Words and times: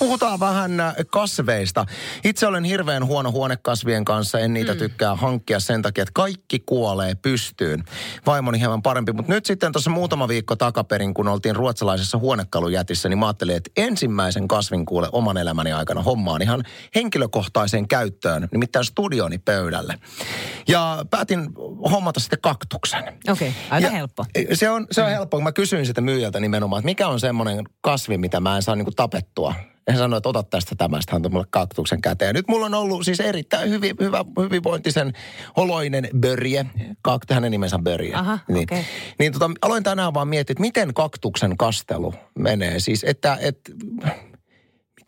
Puhutaan 0.00 0.40
vähän 0.40 0.80
äh, 0.80 0.94
kasveista. 1.10 1.86
Itse 2.24 2.46
olen 2.46 2.64
hirveän 2.64 3.06
huono 3.06 3.32
huonekasvien 3.32 4.04
kanssa, 4.04 4.38
en 4.38 4.54
niitä 4.54 4.72
mm. 4.72 4.78
tykkää 4.78 5.14
hankkia 5.14 5.60
sen 5.60 5.82
takia, 5.82 6.02
että 6.02 6.12
kaikki 6.14 6.58
kuolee 6.58 7.14
pystyyn. 7.14 7.84
Vaimoni 8.26 8.58
hieman 8.58 8.82
parempi, 8.82 9.12
mutta 9.12 9.32
nyt 9.32 9.46
sitten 9.46 9.72
tuossa 9.72 9.90
muutama 9.90 10.28
viikko 10.28 10.56
takaperin, 10.56 11.14
kun 11.14 11.28
oltiin 11.28 11.56
ruotsalaisessa 11.56 12.18
huonekalujätissä, 12.18 13.08
niin 13.08 13.18
mä 13.18 13.26
ajattelin, 13.26 13.56
että 13.56 13.70
ensimmäisen 13.76 14.48
kasvin 14.48 14.86
kuule 14.86 15.08
oman 15.12 15.36
elämäni 15.36 15.72
aikana 15.72 16.02
hommaan 16.02 16.42
ihan 16.42 16.64
henkilökohtaiseen 16.94 17.88
käyttöön, 17.88 18.48
nimittäin 18.52 18.84
studioni 18.84 19.38
pöydälle. 19.38 19.94
Ja 20.68 21.04
päätin 21.10 21.48
hommata 21.90 22.20
sitten 22.20 22.38
kaktuksen. 22.42 23.02
Okei, 23.02 23.48
okay, 23.48 23.52
aika 23.70 23.86
ja 23.86 23.92
helppo. 23.92 24.24
Se 24.52 24.70
on, 24.70 24.86
se 24.90 25.02
on 25.02 25.08
mm. 25.08 25.12
helppo, 25.14 25.36
kun 25.36 25.44
mä 25.44 25.52
kysyin 25.52 25.86
sitä 25.86 26.00
myyjältä 26.00 26.40
nimenomaan, 26.40 26.80
että 26.80 26.86
mikä 26.86 27.08
on 27.08 27.20
semmoinen 27.20 27.64
kasvi, 27.80 28.18
mitä 28.18 28.40
mä 28.40 28.56
en 28.56 28.62
saa 28.62 28.76
niinku 28.76 28.92
tapettua 28.96 29.54
hän 29.92 29.98
sanoi, 29.98 30.16
että 30.16 30.28
ota 30.28 30.42
tästä 30.42 30.74
tämästä, 30.74 31.12
hän 31.12 31.22
mulle 31.30 31.46
kaktuksen 31.50 32.02
käteen. 32.02 32.28
Ja 32.28 32.32
nyt 32.32 32.48
mulla 32.48 32.66
on 32.66 32.74
ollut 32.74 33.04
siis 33.04 33.20
erittäin 33.20 33.70
hyvin, 33.70 33.96
hyvä, 34.00 34.24
hyvinvointisen 34.40 35.12
oloinen 35.56 36.08
Börje. 36.20 36.66
Kakt, 37.02 37.30
hänen 37.30 37.50
nimensä 37.50 37.78
Börje. 37.78 38.14
Aha, 38.14 38.38
niin, 38.48 38.62
okay. 38.72 38.82
niin 39.18 39.32
tota, 39.32 39.50
aloin 39.62 39.82
tänään 39.82 40.14
vaan 40.14 40.28
miettiä, 40.28 40.52
että 40.52 40.60
miten 40.60 40.94
kaktuksen 40.94 41.56
kastelu 41.56 42.14
menee. 42.38 42.80
Siis, 42.80 43.04
että, 43.04 43.38
että 43.40 43.70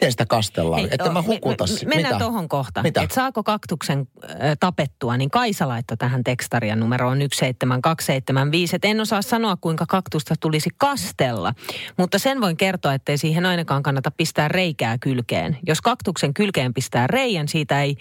miten 0.02 0.12
sitä 0.12 0.26
kastellaan, 0.26 0.80
Hei, 0.80 0.88
että 0.92 1.10
mä 1.10 1.22
hukuta 1.22 1.64
me, 1.64 1.72
me, 1.84 1.94
Mennään 1.94 2.18
tuohon 2.18 2.48
kohtaan. 2.48 2.86
Mitä? 2.86 3.02
Että 3.02 3.14
saako 3.14 3.42
kaktuksen 3.42 4.08
äh, 4.24 4.36
tapettua, 4.60 5.16
niin 5.16 5.30
Kaisa 5.30 5.68
laittoi 5.68 5.96
tähän 5.96 6.24
tekstarian 6.24 6.80
numeroon 6.80 7.18
17275. 7.18 8.76
Että 8.76 8.88
en 8.88 9.00
osaa 9.00 9.22
sanoa, 9.22 9.56
kuinka 9.60 9.84
kaktusta 9.88 10.34
tulisi 10.40 10.70
kastella, 10.76 11.54
mutta 11.98 12.18
sen 12.18 12.40
voin 12.40 12.56
kertoa, 12.56 12.94
ettei 12.94 13.18
siihen 13.18 13.46
ainakaan 13.46 13.82
kannata 13.82 14.10
pistää 14.10 14.48
reikää 14.48 14.98
kylkeen. 14.98 15.58
Jos 15.66 15.80
kaktuksen 15.80 16.34
kylkeen 16.34 16.74
pistää 16.74 17.06
reijän, 17.06 17.48
siitä 17.48 17.82
ei 17.82 17.96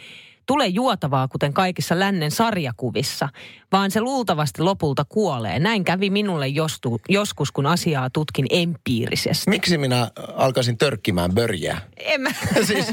tule 0.52 0.68
juotavaa, 0.68 1.28
kuten 1.28 1.54
kaikissa 1.54 2.00
lännen 2.00 2.32
sarjakuvissa, 2.32 3.30
vaan 3.72 3.92
se 3.92 4.02
luultavasti 4.02 4.62
lopulta 4.62 5.06
kuolee. 5.06 5.60
Näin 5.60 5.84
kävi 5.84 6.10
minulle 6.10 6.48
jostu, 6.48 7.02
joskus, 7.10 7.52
kun 7.52 7.66
asiaa 7.66 8.10
tutkin 8.10 8.46
empiirisesti. 8.50 9.50
Miksi 9.50 9.78
minä 9.78 10.12
alkaisin 10.36 10.78
törkkimään 10.78 11.32
börjää? 11.34 11.82
En 11.98 12.22
mä. 12.22 12.30
siis, 12.68 12.86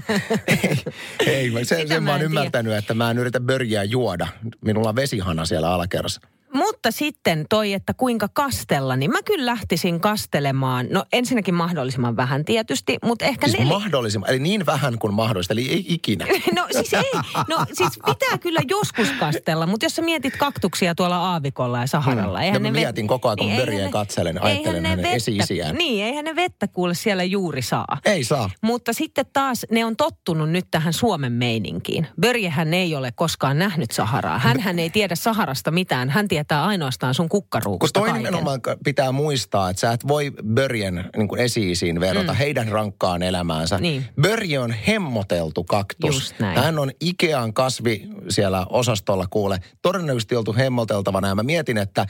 ei, 1.26 1.52
ei 1.56 1.64
se, 1.64 1.84
sen 1.88 2.02
mä 2.02 2.12
oon 2.12 2.22
ymmärtänyt, 2.22 2.72
että 2.72 2.94
mä 2.94 3.10
en 3.10 3.18
yritä 3.18 3.40
börjää 3.40 3.84
juoda. 3.84 4.28
Minulla 4.60 4.88
on 4.88 4.96
vesihana 4.96 5.44
siellä 5.44 5.70
alakerrassa. 5.70 6.20
Mutta 6.54 6.90
sitten 6.90 7.46
toi, 7.50 7.72
että 7.72 7.94
kuinka 7.94 8.28
kastella, 8.32 8.96
niin 8.96 9.10
mä 9.10 9.22
kyllä 9.22 9.46
lähtisin 9.46 10.00
kastelemaan. 10.00 10.86
No 10.90 11.04
ensinnäkin 11.12 11.54
mahdollisimman 11.54 12.16
vähän 12.16 12.44
tietysti, 12.44 12.98
mutta 13.04 13.24
ehkä 13.24 13.46
siis 13.46 13.58
neljä... 13.58 13.72
mahdollisimman, 13.72 14.30
eli 14.30 14.38
niin 14.38 14.66
vähän 14.66 14.98
kuin 14.98 15.14
mahdollista, 15.14 15.52
eli 15.52 15.70
ei 15.70 15.84
ikinä. 15.88 16.26
no 16.56 16.66
siis 16.70 16.94
ei, 16.94 17.12
no 17.48 17.64
siis 17.72 17.98
pitää 18.06 18.38
kyllä 18.38 18.60
joskus 18.68 19.10
kastella, 19.10 19.66
mutta 19.66 19.86
jos 19.86 19.96
sä 19.96 20.02
mietit 20.02 20.36
kaktuksia 20.36 20.94
tuolla 20.94 21.16
aavikolla 21.16 21.80
ja 21.80 21.86
Saharalla. 21.86 22.38
Hmm. 22.38 22.44
Eihän 22.44 22.62
no, 22.62 22.68
ne 22.68 22.70
mietin 22.70 23.04
vet... 23.04 23.08
koko 23.08 23.28
ajan, 23.28 23.38
kun 23.38 23.46
niin, 23.46 23.60
Börjeen 23.60 23.90
katselen, 23.90 24.42
ajattelen 24.42 24.86
hänen 24.86 25.06
esi-isiään. 25.06 25.76
Niin, 25.76 26.04
eihän 26.04 26.24
ne 26.24 26.36
vettä 26.36 26.68
kuule 26.68 26.94
siellä 26.94 27.24
juuri 27.24 27.62
saa. 27.62 27.98
Ei 28.04 28.24
saa. 28.24 28.50
Mutta 28.62 28.92
sitten 28.92 29.26
taas 29.32 29.66
ne 29.70 29.84
on 29.84 29.96
tottunut 29.96 30.50
nyt 30.50 30.66
tähän 30.70 30.92
Suomen 30.92 31.32
meininkiin. 31.32 32.06
Börjehän 32.20 32.74
ei 32.74 32.94
ole 32.94 33.12
koskaan 33.12 33.58
nähnyt 33.58 33.90
Saharaa. 33.90 34.38
Hänhän 34.38 34.78
ei 34.78 34.90
tiedä 34.90 35.14
Saharasta 35.14 35.70
mitään. 35.70 36.10
Hän 36.10 36.28
tietää 36.38 36.64
ainoastaan 36.64 37.14
sun 37.14 37.28
kukkaruukusta 37.28 38.00
Kun 38.00 38.08
toi 38.08 38.18
nimenomaan 38.18 38.60
pitää 38.84 39.12
muistaa, 39.12 39.70
että 39.70 39.80
sä 39.80 39.92
et 39.92 40.08
voi 40.08 40.32
Börjen 40.54 41.04
niin 41.16 41.28
kuin 41.28 41.40
esi-isiin 41.40 42.00
verrata 42.00 42.32
mm. 42.32 42.38
heidän 42.38 42.68
rankkaan 42.68 43.22
elämäänsä. 43.22 43.78
Niin. 43.78 44.04
Börje 44.20 44.58
on 44.58 44.74
hemmoteltu 44.86 45.64
kaktus. 45.64 46.34
Hän 46.54 46.78
on 46.78 46.90
Ikean 47.00 47.52
kasvi 47.52 48.08
siellä 48.28 48.66
osastolla 48.70 49.26
kuule. 49.30 49.58
Todennäköisesti 49.82 50.36
oltu 50.36 50.54
hemmoteltavana 50.58 51.28
ja 51.28 51.34
mä 51.34 51.42
mietin, 51.42 51.78
että 51.78 52.06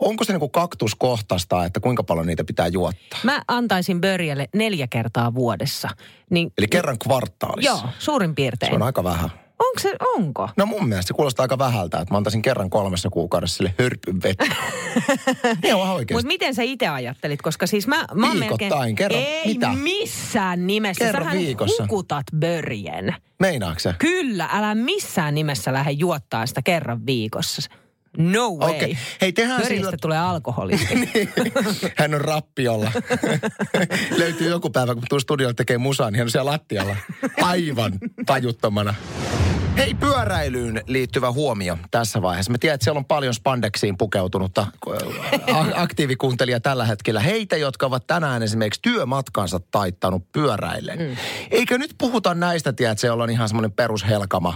onko 0.00 0.24
se 0.24 0.32
niin 0.32 0.40
kuin 0.40 0.52
kaktuskohtaista, 0.52 1.64
että 1.64 1.80
kuinka 1.80 2.02
paljon 2.02 2.26
niitä 2.26 2.44
pitää 2.44 2.66
juottaa? 2.66 3.20
Mä 3.22 3.42
antaisin 3.48 4.00
Börjelle 4.00 4.48
neljä 4.54 4.86
kertaa 4.86 5.34
vuodessa. 5.34 5.88
Niin, 6.30 6.52
Eli 6.58 6.66
kerran 6.66 6.98
kvartaalissa? 6.98 7.70
Joo, 7.70 7.80
suurin 7.98 8.34
piirtein. 8.34 8.72
Se 8.72 8.76
on 8.76 8.82
aika 8.82 9.04
vähän. 9.04 9.30
Onko 9.58 9.80
se, 9.80 9.96
onko? 10.16 10.48
No 10.56 10.66
mun 10.66 10.88
mielestä 10.88 11.08
se 11.08 11.14
kuulostaa 11.14 11.44
aika 11.44 11.58
vähältä, 11.58 12.00
että 12.00 12.14
mä 12.14 12.18
antaisin 12.18 12.42
kerran 12.42 12.70
kolmessa 12.70 13.10
kuukaudessa 13.10 13.56
sille 13.56 13.74
hörpyn 13.78 14.22
vettä. 14.22 14.56
Joo, 15.68 15.82
oikeasti. 15.82 16.14
Mutta 16.14 16.26
miten 16.26 16.54
sä 16.54 16.62
itse 16.62 16.88
ajattelit? 16.88 17.42
Koska 17.42 17.66
siis 17.66 17.86
mä, 17.86 18.04
mä 18.14 18.32
Viikoittain, 18.32 18.70
melkein... 18.70 18.96
kerran. 18.96 19.22
Ei 19.22 19.46
Mitä? 19.46 19.72
missään 19.72 20.66
nimessä. 20.66 21.04
Kerran 21.04 21.24
Sähän 21.24 21.38
viikossa. 21.38 21.82
hukutat 21.82 22.26
börjen. 22.38 23.14
Meinaatko 23.40 23.78
sä? 23.80 23.94
Kyllä, 23.98 24.48
älä 24.52 24.74
missään 24.74 25.34
nimessä 25.34 25.72
lähde 25.72 25.90
juottaa 25.90 26.46
sitä 26.46 26.62
kerran 26.62 27.06
viikossa. 27.06 27.70
No 28.18 28.50
way. 28.50 28.70
Okei. 28.70 28.98
Hei, 29.20 29.32
tehdään 29.32 29.60
Börjestä 29.62 29.86
sillä... 29.86 29.98
tulee 30.00 30.18
alkoholisti. 30.18 30.94
Niin. 31.14 31.32
Hän 31.96 32.14
on 32.14 32.20
rappiolla. 32.20 32.92
Löytyy 34.18 34.48
joku 34.50 34.70
päivä, 34.70 34.94
kun 34.94 35.02
tuu 35.08 35.20
studiolle 35.20 35.54
tekee 35.54 35.78
musaa, 35.78 36.10
niin 36.10 36.18
hän 36.18 36.26
on 36.26 36.30
siellä 36.30 36.50
lattialla. 36.50 36.96
Aivan 37.42 37.92
tajuttomana. 38.26 38.94
Hei, 39.78 39.94
pyöräilyyn 39.94 40.82
liittyvä 40.86 41.32
huomio 41.32 41.78
tässä 41.90 42.22
vaiheessa. 42.22 42.52
Mä 42.52 42.58
tiedän, 42.58 42.74
että 42.74 42.84
siellä 42.84 42.98
on 42.98 43.04
paljon 43.04 43.34
spandeksiin 43.34 43.98
pukeutunutta 43.98 44.66
a- 45.52 45.82
aktiivikuuntelija 45.82 46.60
tällä 46.60 46.84
hetkellä. 46.84 47.20
Heitä, 47.20 47.56
jotka 47.56 47.86
ovat 47.86 48.06
tänään 48.06 48.42
esimerkiksi 48.42 48.82
työmatkansa 48.82 49.60
taittanut 49.70 50.32
pyöräillen. 50.32 50.98
Mm. 50.98 51.16
Eikö 51.50 51.78
nyt 51.78 51.94
puhuta 51.98 52.34
näistä, 52.34 52.72
tiedät, 52.72 52.92
että 52.92 53.00
siellä 53.00 53.22
on 53.22 53.30
ihan 53.30 53.48
semmoinen 53.48 53.72
perushelkama 53.72 54.54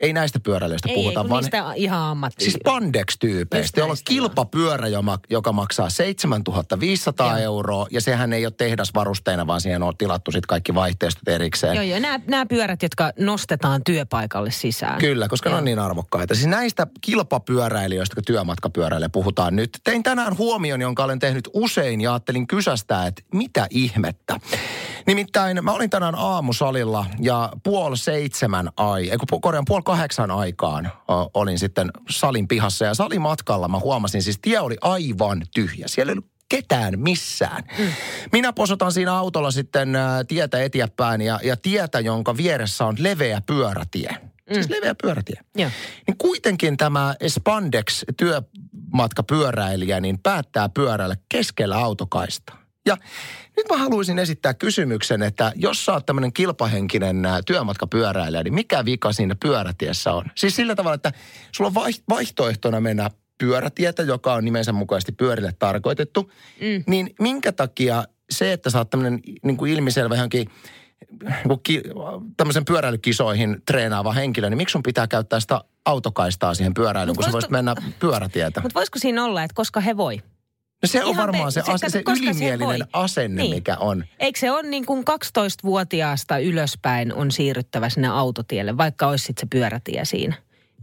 ei 0.00 0.12
näistä 0.12 0.40
pyöräilijöistä 0.40 0.88
ei, 0.88 0.94
puhuta, 0.94 1.20
ei, 1.20 1.28
vaan 1.28 1.42
niistä 1.42 1.72
ihan 1.76 2.00
ammatti. 2.00 2.44
siis 2.44 2.56
spandex-tyypeistä, 2.60 3.64
Just 3.64 3.76
jolla 3.76 3.92
on 3.92 3.96
joo. 3.96 4.04
kilpapyörä, 4.08 4.88
joka- 5.30 5.52
maksaa 5.52 5.90
7500 5.90 7.38
Joo. 7.38 7.44
euroa, 7.44 7.86
ja 7.90 8.00
sehän 8.00 8.32
ei 8.32 8.46
ole 8.46 8.52
tehdasvarusteena, 8.56 9.46
vaan 9.46 9.60
siihen 9.60 9.82
on 9.82 9.96
tilattu 9.96 10.30
sitten 10.30 10.48
kaikki 10.48 10.74
vaihteistot 10.74 11.28
erikseen. 11.28 11.74
Joo, 11.74 11.82
joo. 11.84 11.98
Nämä, 12.00 12.20
nämä 12.26 12.46
pyörät, 12.46 12.82
jotka 12.82 13.12
nostetaan 13.18 13.84
työpaikalle 13.84 14.50
sisään. 14.50 14.98
Kyllä, 14.98 15.28
koska 15.28 15.50
ne 15.50 15.56
on 15.56 15.64
niin 15.64 15.78
arvokkaita. 15.78 16.34
Siis 16.34 16.46
näistä 16.46 16.86
kilpapyöräilijöistä, 17.00 18.14
kun 18.14 18.24
työmatkapyöräilijä 18.24 19.08
puhutaan 19.08 19.56
nyt. 19.56 19.78
Tein 19.84 20.02
tänään 20.02 20.38
huomion, 20.38 20.80
jonka 20.80 21.04
olen 21.04 21.18
tehnyt 21.18 21.48
usein 21.54 22.00
ja 22.00 22.12
ajattelin 22.12 22.46
kysästää, 22.46 23.06
että 23.06 23.22
mitä 23.34 23.66
ihmettä. 23.70 24.40
Nimittäin 25.06 25.64
mä 25.64 25.72
olin 25.72 25.90
tänään 25.90 26.14
aamusalilla 26.14 27.06
ja 27.20 27.52
puoli 27.62 27.96
seitsemän 27.96 28.70
ai, 28.76 29.10
ei 29.10 29.16
kun 29.16 29.40
korjaan 29.40 29.64
puoli 29.68 29.82
kahdeksan 29.88 30.30
aikaan 30.30 30.92
olin 31.34 31.58
sitten 31.58 31.90
salin 32.10 32.48
pihassa. 32.48 32.84
Ja 32.84 32.94
salimatkalla 32.94 33.68
mä 33.68 33.78
huomasin, 33.78 34.22
siis 34.22 34.38
tie 34.42 34.60
oli 34.60 34.76
aivan 34.80 35.42
tyhjä. 35.54 35.88
Siellä 35.88 36.10
ei 36.10 36.14
ollut 36.14 36.30
ketään 36.48 37.00
missään. 37.00 37.64
Mm. 37.78 37.92
Minä 38.32 38.52
posotan 38.52 38.92
siinä 38.92 39.14
autolla 39.14 39.50
sitten 39.50 39.96
ä, 39.96 40.24
tietä 40.28 40.62
eteenpäin 40.62 41.20
ja, 41.20 41.40
ja 41.42 41.56
tietä, 41.56 42.00
jonka 42.00 42.36
vieressä 42.36 42.84
on 42.84 42.96
leveä 42.98 43.40
pyörätie. 43.40 44.16
Mm. 44.20 44.54
Siis 44.54 44.70
leveä 44.70 44.94
pyörätie. 45.02 45.40
Joo. 45.56 45.70
Niin 46.06 46.18
kuitenkin 46.18 46.76
tämä 46.76 47.14
Spandex 47.28 48.04
työmatkapyöräilijä 48.16 50.00
niin 50.00 50.18
päättää 50.18 50.68
pyöräillä 50.68 51.16
keskellä 51.28 51.76
autokaista. 51.76 52.52
Ja 52.86 52.96
nyt 53.58 53.68
mä 53.70 53.76
haluaisin 53.76 54.18
esittää 54.18 54.54
kysymyksen, 54.54 55.22
että 55.22 55.52
jos 55.56 55.84
sä 55.84 55.92
oot 55.92 56.06
tämmöinen 56.06 56.32
kilpahenkinen 56.32 57.26
ä, 57.26 57.40
työmatkapyöräilijä, 57.46 58.42
niin 58.42 58.54
mikä 58.54 58.84
vika 58.84 59.12
siinä 59.12 59.34
pyörätiessä 59.42 60.12
on? 60.12 60.24
Siis 60.34 60.56
sillä 60.56 60.74
tavalla, 60.74 60.94
että 60.94 61.12
sulla 61.52 61.68
on 61.68 61.74
vai- 61.74 61.92
vaihtoehtona 62.08 62.80
mennä 62.80 63.10
pyörätietä, 63.38 64.02
joka 64.02 64.34
on 64.34 64.44
nimensä 64.44 64.72
mukaisesti 64.72 65.12
pyörille 65.12 65.52
tarkoitettu, 65.58 66.30
Mm. 66.60 66.84
niin 66.86 67.14
minkä 67.20 67.52
takia 67.52 68.04
se, 68.30 68.52
että 68.52 68.70
sä 68.70 68.78
oot 68.78 68.90
tämmöinen 68.90 69.20
niin 69.42 69.56
kuin 69.56 69.72
ilmiselvä 69.72 70.14
johonkin 70.14 70.50
niin 71.20 71.48
kuin 71.48 71.60
ki, 71.62 71.82
tämmöisen 72.36 72.64
pyöräilykisoihin 72.64 73.62
treenaava 73.66 74.12
henkilö, 74.12 74.50
niin 74.50 74.56
miksi 74.56 74.72
sun 74.72 74.82
pitää 74.82 75.06
käyttää 75.06 75.40
sitä 75.40 75.60
autokaistaa 75.84 76.54
siihen 76.54 76.74
pyöräilyyn, 76.74 77.16
kun 77.16 77.24
sä 77.24 77.28
voisiko- 77.28 77.32
voisit 77.32 77.50
mennä 77.50 77.74
pyörätietä? 78.00 78.60
Mutta 78.60 78.74
voisiko 78.78 78.98
siinä 78.98 79.24
olla, 79.24 79.42
että 79.42 79.54
koska 79.54 79.80
he 79.80 79.96
voi? 79.96 80.20
No 80.82 80.88
se 80.88 81.04
on 81.04 81.10
Ihan 81.10 81.22
varmaan 81.26 81.52
se, 81.52 81.62
se- 81.66 81.72
ase, 81.72 81.88
se 81.88 82.02
ylimielinen 82.20 82.66
voi. 82.66 82.78
asenne, 82.92 83.42
Niin. 83.42 83.54
mikä 83.54 83.76
on. 83.76 84.04
Eikö 84.18 84.38
se 84.38 84.50
ole 84.50 84.62
niin 84.62 84.86
kuin 84.86 85.04
12-vuotiaasta 85.10 86.38
ylöspäin 86.38 87.12
on 87.14 87.30
siirryttävä 87.30 87.88
sinne 87.88 88.08
autotielle, 88.08 88.76
vaikka 88.76 89.06
olisi 89.06 89.24
sit 89.24 89.38
se 89.38 89.46
pyörätie 89.50 90.04
siinä? 90.04 90.34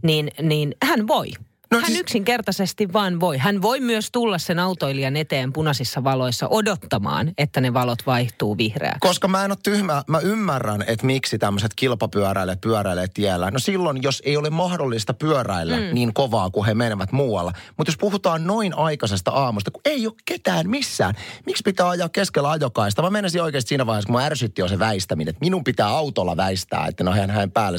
Niin, 0.02 0.30
niin 0.42 0.74
hän 0.84 1.06
voi. 1.06 1.26
No, 1.70 1.78
hän 1.78 1.86
siis... 1.86 2.00
yksinkertaisesti 2.00 2.92
vaan 2.92 3.20
voi. 3.20 3.38
Hän 3.38 3.62
voi 3.62 3.80
myös 3.80 4.08
tulla 4.12 4.38
sen 4.38 4.58
autoilijan 4.58 5.16
eteen 5.16 5.52
punaisissa 5.52 6.04
valoissa 6.04 6.48
odottamaan, 6.48 7.32
että 7.38 7.60
ne 7.60 7.74
valot 7.74 7.98
vaihtuu 8.06 8.58
vihreäksi. 8.58 8.98
Koska 9.00 9.28
mä 9.28 9.44
en 9.44 9.50
ole 9.50 9.58
tyhmä, 9.62 10.02
mä 10.08 10.18
ymmärrän, 10.18 10.84
että 10.86 11.06
miksi 11.06 11.38
tämmöiset 11.38 11.74
kilpapyöräilijät 11.76 12.60
pyöräilee 12.60 13.06
tiellä. 13.14 13.50
No 13.50 13.58
silloin, 13.58 14.02
jos 14.02 14.22
ei 14.24 14.36
ole 14.36 14.50
mahdollista 14.50 15.14
pyöräillä 15.14 15.76
mm. 15.76 15.82
niin 15.92 16.14
kovaa 16.14 16.50
kuin 16.50 16.66
he 16.66 16.74
menevät 16.74 17.12
muualla. 17.12 17.52
Mutta 17.76 17.88
jos 17.88 17.98
puhutaan 17.98 18.46
noin 18.46 18.78
aikaisesta 18.78 19.30
aamusta, 19.30 19.70
kun 19.70 19.82
ei 19.84 20.06
ole 20.06 20.14
ketään 20.24 20.70
missään. 20.70 21.14
Miksi 21.46 21.62
pitää 21.64 21.88
ajaa 21.88 22.08
keskellä 22.08 22.50
ajokaista? 22.50 23.02
Mä 23.02 23.10
menisin 23.10 23.42
oikeasti 23.42 23.68
siinä 23.68 23.86
vaiheessa, 23.86 24.06
kun 24.06 24.16
mä 24.16 24.26
ärsytti 24.26 24.62
jo 24.62 24.68
se 24.68 24.78
väistäminen. 24.78 25.30
Että 25.30 25.44
minun 25.44 25.64
pitää 25.64 25.88
autolla 25.88 26.36
väistää, 26.36 26.86
että 26.86 27.04
no 27.04 27.12
hän, 27.12 27.30
hän 27.30 27.50
päälle. 27.50 27.78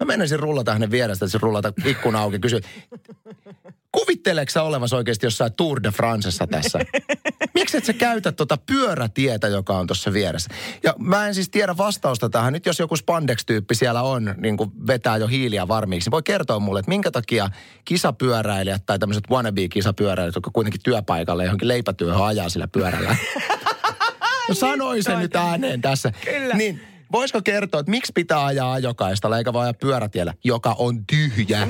Mä 0.00 0.06
menisin 0.06 0.40
rullata 0.40 0.72
hänen 0.72 0.90
vierestä, 0.90 1.24
että 1.24 1.32
se 1.32 1.38
rullata 1.42 1.72
ikkuna 1.84 2.20
auki 2.20 2.38
kysyä, 2.38 2.60
kuvitteleeko 3.92 4.50
sä 4.50 4.62
olevas 4.62 4.92
oikeasti 4.92 5.26
jossain 5.26 5.52
Tour 5.56 5.82
de 5.82 5.90
Francessa 5.90 6.46
tässä? 6.46 6.78
Miksi 7.54 7.76
et 7.76 7.84
sä 7.84 7.92
käytä 7.92 8.32
tuota 8.32 8.56
pyörätietä, 8.56 9.48
joka 9.48 9.78
on 9.78 9.86
tuossa 9.86 10.12
vieressä? 10.12 10.50
Ja 10.82 10.94
mä 10.98 11.26
en 11.26 11.34
siis 11.34 11.48
tiedä 11.50 11.76
vastausta 11.76 12.28
tähän. 12.28 12.52
Nyt 12.52 12.66
jos 12.66 12.78
joku 12.78 12.96
spandex-tyyppi 12.96 13.74
siellä 13.74 14.02
on, 14.02 14.34
niin 14.36 14.56
kuin 14.56 14.70
vetää 14.86 15.16
jo 15.16 15.26
hiiliä 15.26 15.68
varmiiksi, 15.68 16.10
voi 16.10 16.22
kertoa 16.22 16.58
mulle, 16.58 16.78
että 16.78 16.88
minkä 16.88 17.10
takia 17.10 17.50
kisapyöräilijät 17.84 18.86
tai 18.86 18.98
tämmöiset 18.98 19.24
wannabe-kisapyöräilijät, 19.30 20.34
jotka 20.34 20.50
kuitenkin 20.52 20.82
työpaikalle 20.82 21.44
johonkin 21.44 21.68
leipätyöhön 21.68 22.26
ajaa 22.26 22.48
sillä 22.48 22.68
pyörällä. 22.68 23.16
no 24.48 24.54
sanoin 24.54 25.04
sen 25.04 25.18
nyt 25.18 25.36
ääneen 25.36 25.80
tässä. 25.80 26.12
Kyllä. 26.24 26.54
Niin, 26.54 26.95
voisiko 27.12 27.42
kertoa, 27.42 27.80
että 27.80 27.90
miksi 27.90 28.12
pitää 28.14 28.44
ajaa 28.44 28.72
ajokaistalla 28.72 29.38
eikä 29.38 29.52
vaan 29.52 29.62
ajaa 29.62 29.74
pyörätiellä, 29.74 30.34
joka 30.44 30.74
on 30.78 31.06
tyhjä? 31.06 31.68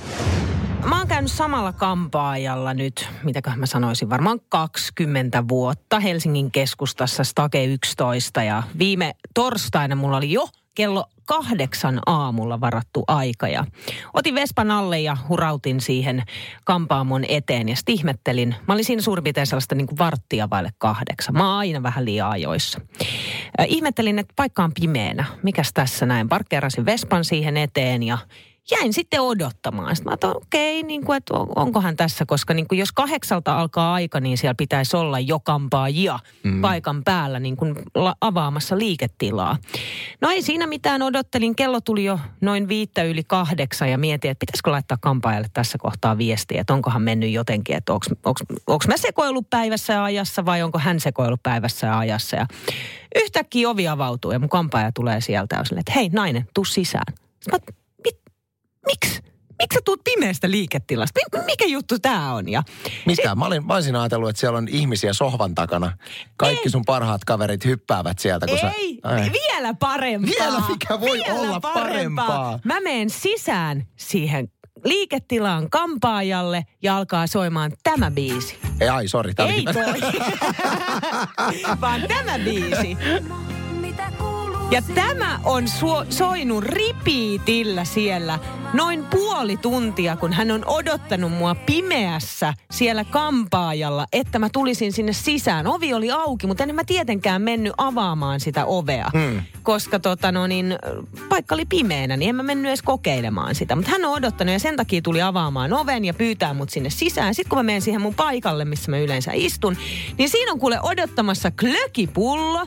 Mä 0.88 0.98
oon 0.98 1.08
käynyt 1.08 1.32
samalla 1.32 1.72
kampaajalla 1.72 2.74
nyt, 2.74 3.08
mitäköhän 3.22 3.60
mä 3.60 3.66
sanoisin, 3.66 4.10
varmaan 4.10 4.40
20 4.48 5.48
vuotta 5.48 6.00
Helsingin 6.00 6.50
keskustassa 6.50 7.24
Stake 7.24 7.64
11 7.64 8.42
ja 8.42 8.62
viime 8.78 9.14
torstaina 9.34 9.96
mulla 9.96 10.16
oli 10.16 10.32
jo 10.32 10.48
kello 10.76 11.04
kahdeksan 11.24 12.00
aamulla 12.06 12.60
varattu 12.60 13.04
aika 13.08 13.48
ja 13.48 13.64
otin 14.14 14.34
Vespan 14.34 14.70
alle 14.70 15.00
ja 15.00 15.16
hurautin 15.28 15.80
siihen 15.80 16.22
kampaamon 16.64 17.24
eteen 17.28 17.68
ja 17.68 17.74
ihmettelin. 17.88 18.54
Mä 18.68 18.74
olin 18.74 18.84
siinä 18.84 19.02
suurin 19.02 19.24
piirtein 19.24 19.46
sellaista 19.46 19.74
niin 19.74 19.86
kuin 19.86 19.98
varttia 19.98 20.50
vaille 20.50 20.70
kahdeksan. 20.78 21.34
Mä 21.34 21.48
oon 21.48 21.58
aina 21.58 21.82
vähän 21.82 22.04
liian 22.04 22.30
ajoissa. 22.30 22.80
Äh, 23.60 23.66
ihmettelin, 23.68 24.18
että 24.18 24.34
paikka 24.36 24.64
on 24.64 24.72
pimeänä. 24.80 25.24
Mikäs 25.42 25.70
tässä 25.74 26.06
näin? 26.06 26.28
Parkkeerasin 26.28 26.86
Vespan 26.86 27.24
siihen 27.24 27.56
eteen 27.56 28.02
ja 28.02 28.18
jäin 28.70 28.92
sitten 28.92 29.20
odottamaan. 29.20 29.96
Sitten 29.96 30.10
mä 30.10 30.14
että 30.14 30.28
okei, 30.28 30.80
okay, 30.80 30.88
niin 30.88 31.04
kuin, 31.04 31.16
että 31.16 31.34
onkohan 31.34 31.96
tässä, 31.96 32.26
koska 32.26 32.54
niin 32.54 32.68
kuin 32.68 32.78
jos 32.78 32.92
kahdeksalta 32.92 33.58
alkaa 33.58 33.94
aika, 33.94 34.20
niin 34.20 34.38
siellä 34.38 34.54
pitäisi 34.54 34.96
olla 34.96 35.20
jo 35.20 35.40
kampaajia 35.40 36.18
mm. 36.42 36.60
paikan 36.60 37.04
päällä 37.04 37.40
niin 37.40 37.56
kuin 37.56 37.74
avaamassa 38.20 38.78
liiketilaa. 38.78 39.56
No 40.20 40.30
ei 40.30 40.42
siinä 40.42 40.66
mitään, 40.66 41.02
odottelin. 41.02 41.56
Kello 41.56 41.80
tuli 41.80 42.04
jo 42.04 42.18
noin 42.40 42.68
viittä 42.68 43.02
yli 43.02 43.24
kahdeksan 43.24 43.90
ja 43.90 43.98
mietin, 43.98 44.30
että 44.30 44.40
pitäisikö 44.46 44.70
laittaa 44.70 44.98
kampaajalle 45.00 45.48
tässä 45.52 45.78
kohtaa 45.78 46.18
viestiä, 46.18 46.60
että 46.60 46.74
onkohan 46.74 47.02
mennyt 47.02 47.30
jotenkin, 47.30 47.76
että 47.76 47.92
onko 48.66 48.84
mä 48.88 48.96
sekoillut 48.96 49.50
päivässä 49.50 49.92
ja 49.92 50.04
ajassa 50.04 50.44
vai 50.44 50.62
onko 50.62 50.78
hän 50.78 51.00
sekoillut 51.00 51.42
päivässä 51.42 51.86
ja 51.86 51.98
ajassa. 51.98 52.36
Ja 52.36 52.46
yhtäkkiä 53.16 53.68
ovi 53.68 53.88
avautuu 53.88 54.32
ja 54.32 54.38
mun 54.38 54.48
kampaaja 54.48 54.92
tulee 54.92 55.20
sieltä 55.20 55.56
ja 55.56 55.60
on 55.60 55.66
silleen, 55.66 55.80
että 55.80 55.92
hei 55.92 56.08
nainen, 56.08 56.48
tuu 56.54 56.64
sisään. 56.64 57.14
Sitten 57.40 57.75
miksi? 58.86 59.22
Miksi 59.62 59.74
sä 59.74 59.80
tuut 59.84 60.00
pimeästä 60.04 60.50
liiketilasta? 60.50 61.20
Mikä 61.46 61.64
juttu 61.64 61.98
tää 61.98 62.34
on? 62.34 62.48
Ja 62.48 62.62
Mitä? 63.06 63.22
Sit... 63.22 63.38
Mä, 63.38 63.46
olin, 63.46 63.66
mä 63.66 63.74
olisin 63.74 63.96
ajatellut, 63.96 64.28
että 64.28 64.40
siellä 64.40 64.58
on 64.58 64.68
ihmisiä 64.68 65.12
sohvan 65.12 65.54
takana. 65.54 65.92
Kaikki 66.36 66.68
ei. 66.68 66.70
sun 66.70 66.84
parhaat 66.84 67.24
kaverit 67.24 67.64
hyppäävät 67.64 68.18
sieltä. 68.18 68.46
Kun 68.46 68.54
ei, 68.54 68.60
sä... 68.60 68.72
Ai. 69.08 69.30
vielä 69.32 69.74
parempaa. 69.74 70.30
Vielä 70.38 70.62
mikä 70.68 71.00
voi 71.00 71.18
vielä 71.26 71.40
olla 71.40 71.60
parempaa. 71.60 72.26
parempaa. 72.26 72.58
Mä 72.64 72.80
menen 72.80 73.10
sisään 73.10 73.86
siihen 73.96 74.50
liiketilaan 74.84 75.70
kampaajalle 75.70 76.66
ja 76.82 76.96
alkaa 76.96 77.26
soimaan 77.26 77.72
tämä 77.82 78.10
biisi. 78.10 78.58
Ei, 78.80 78.88
ai, 78.88 79.08
sori. 79.08 79.32
Ei 79.38 79.64
toi. 79.64 80.12
Vaan 81.80 82.02
tämä 82.08 82.38
biisi. 82.38 82.96
Ja 84.70 84.82
tämä 84.94 85.40
on 85.44 85.68
suo, 85.68 86.04
soinut 86.10 86.64
ripiitillä 86.64 87.84
siellä 87.84 88.38
noin 88.72 89.04
puoli 89.04 89.56
tuntia, 89.56 90.16
kun 90.16 90.32
hän 90.32 90.50
on 90.50 90.64
odottanut 90.66 91.32
mua 91.32 91.54
pimeässä 91.54 92.54
siellä 92.70 93.04
kampaajalla, 93.04 94.06
että 94.12 94.38
mä 94.38 94.48
tulisin 94.52 94.92
sinne 94.92 95.12
sisään. 95.12 95.66
Ovi 95.66 95.94
oli 95.94 96.10
auki, 96.10 96.46
mutta 96.46 96.62
en 96.62 96.74
mä 96.74 96.84
tietenkään 96.84 97.42
mennyt 97.42 97.72
avaamaan 97.78 98.40
sitä 98.40 98.64
ovea, 98.64 99.10
hmm. 99.12 99.42
koska 99.62 99.98
tota 99.98 100.32
no 100.32 100.46
niin, 100.46 100.78
paikka 101.28 101.54
oli 101.54 101.64
pimeänä, 101.64 102.16
niin 102.16 102.28
en 102.28 102.34
mä 102.36 102.42
mennyt 102.42 102.68
edes 102.68 102.82
kokeilemaan 102.82 103.54
sitä. 103.54 103.76
Mutta 103.76 103.90
hän 103.90 104.04
on 104.04 104.12
odottanut 104.12 104.52
ja 104.52 104.58
sen 104.58 104.76
takia 104.76 105.02
tuli 105.02 105.22
avaamaan 105.22 105.72
oven 105.72 106.04
ja 106.04 106.14
pyytää 106.14 106.54
mut 106.54 106.70
sinne 106.70 106.90
sisään. 106.90 107.34
Sitten 107.34 107.48
kun 107.48 107.58
mä 107.58 107.62
menen 107.62 107.82
siihen 107.82 108.00
mun 108.00 108.14
paikalle, 108.14 108.64
missä 108.64 108.90
mä 108.90 108.98
yleensä 108.98 109.30
istun, 109.34 109.76
niin 110.18 110.28
siinä 110.28 110.52
on 110.52 110.58
kuule 110.58 110.78
odottamassa 110.82 111.50
klökipullo, 111.50 112.66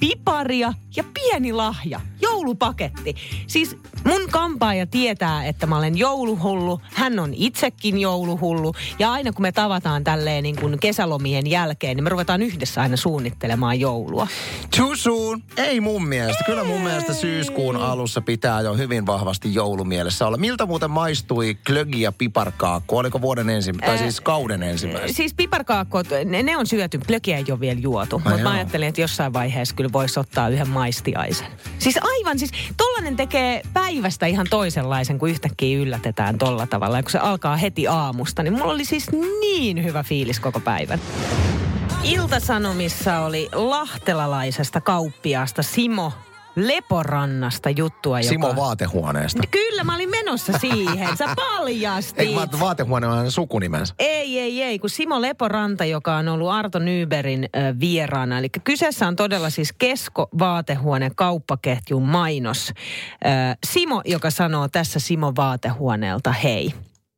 piparia 0.00 0.72
ja 0.96 1.04
pieni 1.14 1.52
lahja, 1.52 2.00
joulupaketti. 2.38 3.14
Siis 3.46 3.76
mun 4.04 4.20
kampaaja 4.30 4.86
tietää, 4.86 5.46
että 5.46 5.66
mä 5.66 5.78
olen 5.78 5.98
jouluhullu, 5.98 6.80
hän 6.94 7.18
on 7.18 7.34
itsekin 7.34 7.98
jouluhullu 7.98 8.74
ja 8.98 9.12
aina 9.12 9.32
kun 9.32 9.42
me 9.42 9.52
tavataan 9.52 10.04
tälleen 10.04 10.42
niin 10.42 10.56
kuin 10.56 10.78
kesälomien 10.80 11.50
jälkeen, 11.50 11.96
niin 11.96 12.04
me 12.04 12.10
ruvetaan 12.10 12.42
yhdessä 12.42 12.80
aina 12.80 12.96
suunnittelemaan 12.96 13.80
joulua. 13.80 14.26
Too 14.76 14.96
soon. 14.96 15.42
Ei 15.56 15.80
mun 15.80 16.08
mielestä. 16.08 16.44
Ei. 16.44 16.46
Kyllä 16.46 16.64
mun 16.64 16.80
mielestä 16.80 17.14
syyskuun 17.14 17.76
alussa 17.76 18.20
pitää 18.20 18.60
jo 18.60 18.74
hyvin 18.76 19.06
vahvasti 19.06 19.54
joulumielessä 19.54 20.26
olla. 20.26 20.36
Miltä 20.36 20.66
muuten 20.66 20.90
maistui 20.90 21.58
klögi 21.66 22.00
ja 22.00 22.12
piparkaakku? 22.12 22.96
Oliko 22.96 23.20
vuoden 23.20 23.50
ensimmäinen, 23.50 23.90
tai 23.90 23.98
siis 23.98 24.20
kauden 24.20 24.62
ensimmäinen? 24.62 25.14
Siis 25.14 25.34
piparkaakkot, 25.34 26.06
ne, 26.24 26.42
ne 26.42 26.56
on 26.56 26.66
syöty, 26.66 26.98
klögiä 26.98 27.36
ei 27.36 27.44
ole 27.50 27.60
vielä 27.60 27.80
juotu. 27.80 28.18
Mutta 28.24 28.42
mä 28.42 28.50
ajattelin, 28.50 28.88
että 28.88 29.00
jossain 29.00 29.32
vaiheessa 29.32 29.74
kyllä 29.74 29.92
voisi 29.92 30.20
ottaa 30.20 30.48
yhden 30.48 30.68
maistiaisen. 30.68 31.46
Siis 31.78 31.98
aivan, 32.02 32.27
siis 32.36 32.50
tollanen 32.76 33.16
tekee 33.16 33.62
päivästä 33.72 34.26
ihan 34.26 34.46
toisenlaisen, 34.50 35.18
kun 35.18 35.30
yhtäkkiä 35.30 35.78
yllätetään 35.78 36.38
tolla 36.38 36.66
tavalla. 36.66 36.96
Ja 36.96 37.02
kun 37.02 37.12
se 37.12 37.18
alkaa 37.18 37.56
heti 37.56 37.88
aamusta, 37.88 38.42
niin 38.42 38.52
mulla 38.52 38.72
oli 38.72 38.84
siis 38.84 39.06
niin 39.40 39.84
hyvä 39.84 40.02
fiilis 40.02 40.40
koko 40.40 40.60
päivän. 40.60 41.00
Iltasanomissa 42.02 43.20
oli 43.20 43.48
lahtelalaisesta 43.52 44.80
kauppiaasta 44.80 45.62
Simo 45.62 46.12
Leporannasta 46.66 47.70
juttua, 47.70 48.20
joka... 48.20 48.28
Simo 48.28 48.56
vaatehuoneesta. 48.56 49.42
Kyllä, 49.50 49.84
mä 49.84 49.94
olin 49.94 50.10
menossa 50.10 50.52
siihen. 50.58 51.16
Sä 51.16 51.34
paljastit. 51.36 52.20
Ei, 52.20 52.34
mä 52.34 52.48
vaatehuone 52.60 53.06
on 53.06 53.30
sukunimensä. 53.30 53.94
Ei, 53.98 54.40
ei, 54.40 54.62
ei. 54.62 54.78
Kun 54.78 54.90
Simo 54.90 55.20
Leporanta, 55.20 55.84
joka 55.84 56.16
on 56.16 56.28
ollut 56.28 56.50
Arto 56.50 56.78
Nyberin 56.78 57.48
äh, 57.56 57.80
vieraana. 57.80 58.38
Eli 58.38 58.48
kyseessä 58.64 59.08
on 59.08 59.16
todella 59.16 59.50
siis 59.50 59.72
Kesko 59.72 60.28
vaatehuone 60.38 61.10
kauppaketjun 61.16 62.02
mainos. 62.02 62.72
Äh, 63.26 63.56
Simo, 63.66 64.02
joka 64.04 64.30
sanoo 64.30 64.68
tässä 64.68 65.00
Simo 65.00 65.32
vaatehuoneelta 65.36 66.32
hei. 66.32 66.74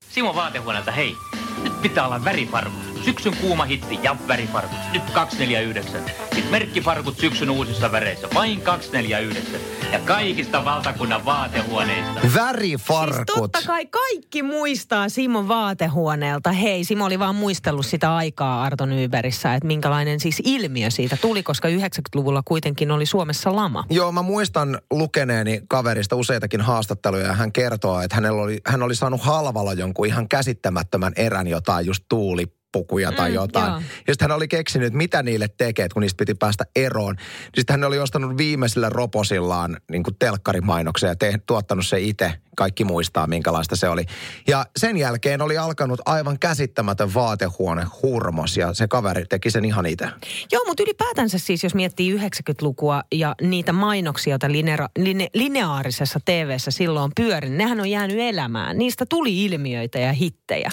Simo 0.09 0.35
vaatehuoneelta 0.35 0.93
hei. 0.93 1.17
Nyt 1.63 1.83
pitää 1.83 2.07
olla 2.07 2.25
värifarkut. 2.25 2.90
Syksyn 3.05 3.37
kuuma 3.37 3.65
hitti 3.65 3.99
ja 4.03 4.17
värifarkut. 4.29 4.79
Nyt 4.93 5.11
249. 5.11 6.01
Sitten 6.35 6.51
merkkifarkut 6.51 7.19
syksyn 7.19 7.51
uusissa 7.51 7.93
väreissä. 7.93 8.29
Vain 8.35 8.61
249. 8.61 9.61
Ja 9.93 9.99
kaikista 9.99 10.65
valtakunnan 10.65 11.25
vaatehuoneista. 11.25 12.21
Värifarkut. 12.35 13.17
Siis 13.17 13.37
totta 13.37 13.59
kai 13.67 13.87
kaikki 13.87 14.43
muistaa 14.43 15.09
Simon 15.09 15.49
vaatehuoneelta. 15.49 16.53
Hei, 16.53 16.85
Simo 16.85 17.05
oli 17.05 17.19
vaan 17.19 17.35
muistellut 17.35 17.87
sitä 17.87 18.17
aikaa 18.17 18.63
Arto 18.63 18.87
Nyberissä, 18.87 19.55
että 19.55 19.67
minkälainen 19.67 20.21
siis 20.21 20.43
ilmiö 20.45 20.91
siitä 20.91 21.17
tuli, 21.17 21.43
koska 21.43 21.69
90-luvulla 21.69 22.43
kuitenkin 22.45 22.91
oli 22.91 23.07
Suomessa 23.07 23.57
lama. 23.57 23.85
Joo, 23.91 24.13
mä 24.13 24.23
muistan 24.23 24.79
lukeneeni 24.91 25.63
kaverista 25.69 26.17
useitakin 26.17 26.61
haastatteluja 26.61 27.27
ja 27.27 27.33
hän 27.33 27.53
kertoo, 27.53 28.01
että 28.01 28.15
hänellä 28.15 28.43
oli, 28.43 28.61
hän 28.67 28.83
oli 28.83 28.95
saanut 28.95 29.21
halvalla 29.21 29.73
jonkun 29.73 30.07
ihan 30.07 30.29
käsittämättömän 30.29 31.13
erän 31.17 31.47
jotain 31.47 31.87
just 31.87 32.05
tuuli 32.09 32.60
pukuja 32.73 33.13
tai 33.13 33.29
mm, 33.29 33.35
jotain. 33.35 33.71
Joo. 33.71 33.81
Ja 34.07 34.15
sitten 34.15 34.31
hän 34.31 34.37
oli 34.37 34.49
keksinyt, 34.49 34.93
mitä 34.93 35.23
niille 35.23 35.49
tekee, 35.49 35.89
kun 35.89 36.01
niistä 36.03 36.19
piti 36.19 36.35
päästä 36.35 36.65
eroon. 36.77 37.15
Niin 37.15 37.27
sitten 37.57 37.75
hän 37.75 37.85
oli 37.85 37.99
ostanut 37.99 38.37
viimeisellä 38.37 38.89
roposillaan 38.89 39.77
niin 39.91 40.03
telkkarimainoksen 40.19 41.09
ja 41.09 41.17
te, 41.17 41.35
tuottanut 41.47 41.87
se 41.87 42.01
itse 42.01 42.33
kaikki 42.61 42.85
muistaa, 42.85 43.27
minkälaista 43.27 43.77
se 43.77 43.89
oli. 43.89 44.05
Ja 44.49 44.67
sen 44.77 44.97
jälkeen 44.97 45.43
oli 45.43 45.59
alkanut 45.59 46.01
aivan 46.07 46.39
käsittämätön 46.39 47.15
vaatehuone 47.15 47.87
hurmos 48.03 48.57
ja 48.57 48.75
se 48.75 48.89
kaveri 48.89 49.25
teki 49.25 49.51
sen 49.51 49.65
ihan 49.65 49.87
itse. 49.87 50.09
Joo, 50.53 50.65
mutta 50.67 50.83
ylipäätänsä 50.83 51.39
siis, 51.39 51.65
jos 51.65 51.75
miettii 51.75 52.17
90-lukua 52.17 53.03
ja 53.13 53.35
niitä 53.41 53.73
mainoksia, 53.73 54.33
joita 54.33 54.53
linera, 54.53 54.89
line, 54.99 55.29
lineaarisessa 55.35 56.21
tv 56.25 56.55
silloin 56.59 57.13
pyörin, 57.17 57.59
nehän 57.59 57.81
on 57.81 57.91
jäänyt 57.91 58.17
elämään. 58.19 58.79
Niistä 58.79 59.07
tuli 59.09 59.45
ilmiöitä 59.45 59.99
ja 59.99 60.13
hittejä. 60.13 60.71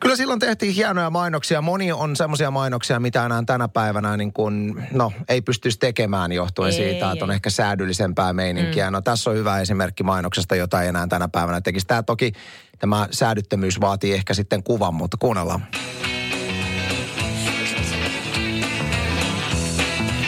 Kyllä 0.00 0.16
silloin 0.16 0.40
tehtiin 0.40 0.74
hienoja 0.74 1.10
mainoksia. 1.10 1.62
Moni 1.62 1.92
on 1.92 2.16
semmoisia 2.16 2.50
mainoksia, 2.50 3.00
mitä 3.00 3.26
enää 3.26 3.42
tänä 3.46 3.68
päivänä 3.68 4.16
niin 4.16 4.32
kuin, 4.32 4.86
no, 4.92 5.12
ei 5.28 5.42
pystyisi 5.42 5.78
tekemään 5.78 6.32
johtuen 6.32 6.72
ei, 6.72 6.76
siitä, 6.76 7.12
että 7.12 7.24
on 7.24 7.30
ehkä 7.30 7.50
säädyllisempää 7.50 8.32
meininkiä. 8.32 8.90
Mm. 8.90 8.92
No 8.92 9.00
tässä 9.00 9.30
on 9.30 9.36
hyvä 9.36 9.60
esimerkki 9.60 10.02
mainoksesta, 10.02 10.56
jota 10.56 10.82
ei 10.82 10.88
enää 10.88 11.06
tänä 11.06 11.25
päivänä 11.28 11.60
tekisi. 11.60 11.86
Tämä 11.86 12.02
toki, 12.02 12.32
tämä 12.78 13.08
säädyttömyys 13.10 13.80
vaatii 13.80 14.12
ehkä 14.12 14.34
sitten 14.34 14.62
kuvan, 14.62 14.94
mutta 14.94 15.16
kuunnellaan. 15.16 15.66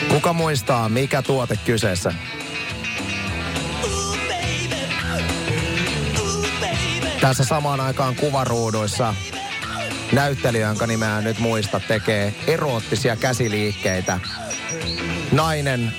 Kuka 0.09 0.33
muistaa, 0.33 0.89
mikä 0.89 1.21
tuote 1.21 1.59
kyseessä? 1.65 2.13
Tässä 7.21 7.43
samaan 7.43 7.79
aikaan 7.79 8.15
kuvaruuduissa 8.15 9.15
näyttelijä, 10.11 10.67
jonka 10.67 10.87
nimeä 10.87 11.21
nyt 11.21 11.39
muista, 11.39 11.79
tekee 11.87 12.33
eroottisia 12.47 13.15
käsiliikkeitä. 13.15 14.19
Nainen 15.31 15.93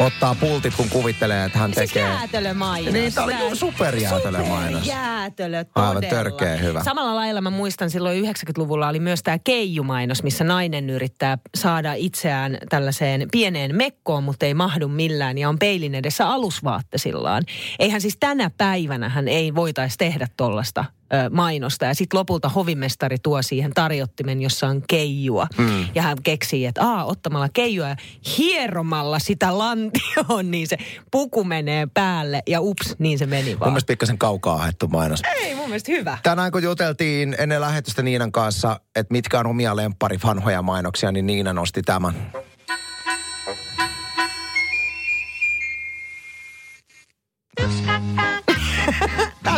ottaa 0.00 0.34
pultit, 0.34 0.74
kun 0.76 0.88
kuvittelee, 0.88 1.44
että 1.44 1.58
hän 1.58 1.74
siis 1.74 1.88
tekee... 1.90 2.08
Siis 2.08 2.20
jäätölömainos. 2.20 2.92
Niin, 2.92 3.14
tämä 3.14 3.26
oli 3.26 3.56
superjäätölömainos. 3.56 4.84
Superjäätölö, 4.84 5.64
todella. 5.64 5.88
Aivan 5.88 6.04
törkeä 6.10 6.56
hyvä. 6.56 6.84
Samalla 6.84 7.14
lailla 7.14 7.40
mä 7.40 7.50
muistan 7.50 7.90
silloin 7.90 8.24
90-luvulla 8.24 8.88
oli 8.88 9.00
myös 9.00 9.22
tämä 9.22 9.38
keijumainos, 9.38 10.22
missä 10.22 10.44
nainen 10.44 10.90
yrittää 10.90 11.38
saada 11.54 11.92
itseään 11.94 12.58
tällaiseen 12.68 13.28
pieneen 13.32 13.76
mekkoon, 13.76 14.24
mutta 14.24 14.46
ei 14.46 14.54
mahdu 14.54 14.88
millään 14.88 15.38
ja 15.38 15.48
on 15.48 15.58
peilin 15.58 15.94
edessä 15.94 16.28
alusvaattesillaan. 16.28 17.42
Eihän 17.78 18.00
siis 18.00 18.16
tänä 18.20 18.50
päivänä 18.58 19.08
hän 19.08 19.28
ei 19.28 19.54
voitaisi 19.54 19.98
tehdä 19.98 20.28
tollasta 20.36 20.84
mainosta. 21.30 21.84
Ja 21.84 21.94
sitten 21.94 22.18
lopulta 22.18 22.48
hovimestari 22.48 23.16
tuo 23.22 23.42
siihen 23.42 23.74
tarjottimen, 23.74 24.42
jossa 24.42 24.66
on 24.66 24.82
keijua. 24.88 25.46
Mm. 25.58 25.86
Ja 25.94 26.02
hän 26.02 26.16
keksii, 26.22 26.66
että 26.66 26.84
aa, 26.84 27.04
ottamalla 27.04 27.48
keijua 27.52 27.88
ja 27.88 27.96
hieromalla 28.38 29.18
sitä 29.18 29.58
lantioon, 29.58 30.50
niin 30.50 30.68
se 30.68 30.76
puku 31.10 31.44
menee 31.44 31.88
päälle. 31.94 32.42
Ja 32.46 32.60
ups, 32.60 32.94
niin 32.98 33.18
se 33.18 33.26
meni 33.26 33.58
vaan. 33.58 33.68
Mun 33.68 33.72
mielestä 33.72 33.86
pikkasen 33.86 34.18
kaukaa 34.18 34.58
haettu 34.58 34.88
mainos. 34.88 35.22
Ei, 35.36 35.54
mun 35.54 35.68
mielestä 35.68 35.92
hyvä. 35.92 36.18
Tänään 36.22 36.52
kun 36.52 36.62
juteltiin 36.62 37.36
ennen 37.38 37.60
lähetystä 37.60 38.02
Niinan 38.02 38.32
kanssa, 38.32 38.80
että 38.96 39.12
mitkä 39.12 39.40
on 39.40 39.46
omia 39.46 39.76
lemppari 39.76 40.18
vanhoja 40.24 40.62
mainoksia, 40.62 41.12
niin 41.12 41.26
Niina 41.26 41.52
nosti 41.52 41.82
tämän. 41.82 42.32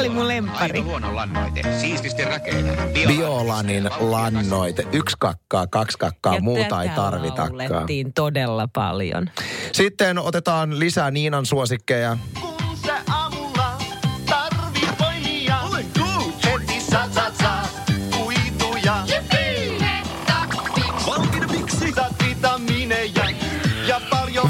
Oli 0.02 0.08
mun 0.08 0.28
lemppari. 0.28 0.82
lannoite, 1.12 1.62
siististi 1.80 2.24
rakeita. 2.24 2.72
Biolanin 3.06 3.90
lannoite. 4.00 4.86
Yksi 4.92 5.16
kakkaa, 5.18 5.66
kaksi 5.66 5.98
kakkaa, 5.98 6.34
ja 6.34 6.40
muuta 6.40 6.82
ei 6.82 6.88
tarvitakaan. 6.88 7.86
todella 8.14 8.68
paljon. 8.72 9.30
Sitten 9.72 10.18
otetaan 10.18 10.78
lisää 10.78 11.10
Niinan 11.10 11.46
suosikkeja. 11.46 12.16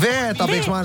Veetabix, 0.00 0.68
mä 0.68 0.84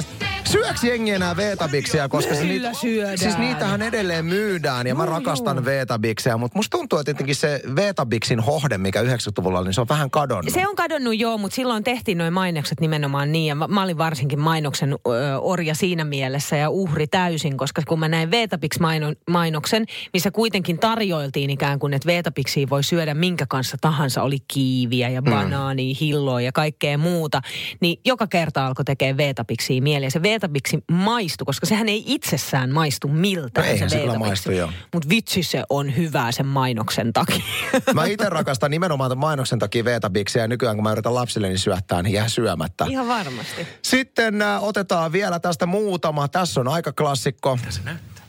Syöks 0.51 0.83
jengi 0.83 1.11
enää 1.11 1.35
Veetabiksia, 1.35 2.09
koska 2.09 2.35
se 2.35 2.43
niitä, 2.43 2.71
siis 3.15 3.37
niitähän 3.37 3.81
edelleen 3.81 4.25
myydään 4.25 4.87
ja 4.87 4.95
mä 4.95 5.05
rakastan 5.05 5.65
Veetabiksia, 5.65 6.37
mutta 6.37 6.57
musta 6.57 6.77
tuntuu, 6.77 6.99
että 6.99 7.09
jotenkin 7.09 7.35
se 7.35 7.61
Veetabiksin 7.75 8.39
hohde, 8.39 8.77
mikä 8.77 9.01
90-luvulla 9.01 9.59
oli, 9.59 9.67
niin 9.67 9.73
se 9.73 9.81
on 9.81 9.89
vähän 9.89 10.11
kadonnut. 10.11 10.53
Se 10.53 10.67
on 10.67 10.75
kadonnut 10.75 11.19
joo, 11.19 11.37
mutta 11.37 11.55
silloin 11.55 11.83
tehtiin 11.83 12.17
noin 12.17 12.33
mainokset 12.33 12.79
nimenomaan 12.79 13.31
niin 13.31 13.45
ja 13.45 13.55
mä 13.55 13.83
olin 13.83 13.97
varsinkin 13.97 14.39
mainoksen 14.39 14.93
ö, 14.93 15.39
orja 15.39 15.75
siinä 15.75 16.05
mielessä 16.05 16.57
ja 16.57 16.69
uhri 16.69 17.07
täysin, 17.07 17.57
koska 17.57 17.81
kun 17.87 17.99
mä 17.99 18.07
näin 18.07 18.31
Veetapix-mainoksen, 18.31 19.85
missä 20.13 20.31
kuitenkin 20.31 20.79
tarjoiltiin 20.79 21.49
ikään 21.49 21.79
kuin, 21.79 21.93
että 21.93 22.07
Veetapiksiä 22.07 22.67
voi 22.69 22.83
syödä 22.83 23.13
minkä 23.13 23.45
kanssa 23.49 23.77
tahansa, 23.81 24.23
oli 24.23 24.37
kiiviä 24.47 25.09
ja 25.09 25.21
banaania, 25.21 25.93
mm. 25.93 25.97
hilloa 25.99 26.41
ja 26.41 26.51
kaikkea 26.51 26.97
muuta, 26.97 27.41
niin 27.79 27.99
joka 28.05 28.27
kerta 28.27 28.67
alkoi 28.67 28.85
tekee 28.85 29.17
Veetapiksiä 29.17 29.81
mieleen. 29.81 30.11
Se 30.11 30.21
Veetabiksi 30.37 30.83
maistu, 30.91 31.45
koska 31.45 31.65
sehän 31.65 31.89
ei 31.89 32.03
itsessään 32.05 32.71
maistu 32.71 33.07
miltään 33.07 33.67
no 33.71 33.89
se, 33.89 33.89
se 33.89 34.17
maistu, 34.17 34.51
joo. 34.51 34.71
Mutta 34.93 35.09
vitsi 35.09 35.43
se 35.43 35.63
on 35.69 35.95
hyvää 35.97 36.31
sen 36.31 36.45
mainoksen 36.45 37.13
takia. 37.13 37.43
Mä 37.93 38.05
itse 38.05 38.29
rakastan 38.29 38.71
nimenomaan 38.71 39.11
tämän 39.11 39.21
mainoksen 39.21 39.59
takia 39.59 39.85
Veetabiksia 39.85 40.41
ja 40.41 40.47
nykyään 40.47 40.77
kun 40.77 40.83
mä 40.83 40.91
yritän 40.91 41.15
lapsilleni 41.15 41.57
syöttää, 41.57 42.01
niin 42.01 42.13
jää 42.13 42.29
syömättä. 42.29 42.85
Ihan 42.89 43.07
varmasti. 43.07 43.67
Sitten 43.81 44.41
äh, 44.41 44.63
otetaan 44.63 45.11
vielä 45.11 45.39
tästä 45.39 45.65
muutama. 45.65 46.27
Tässä 46.27 46.59
on 46.59 46.67
aika 46.67 46.91
klassikko. 46.91 47.55
Mitä 47.55 47.71
se 47.71 47.81
näyttää? 47.83 48.23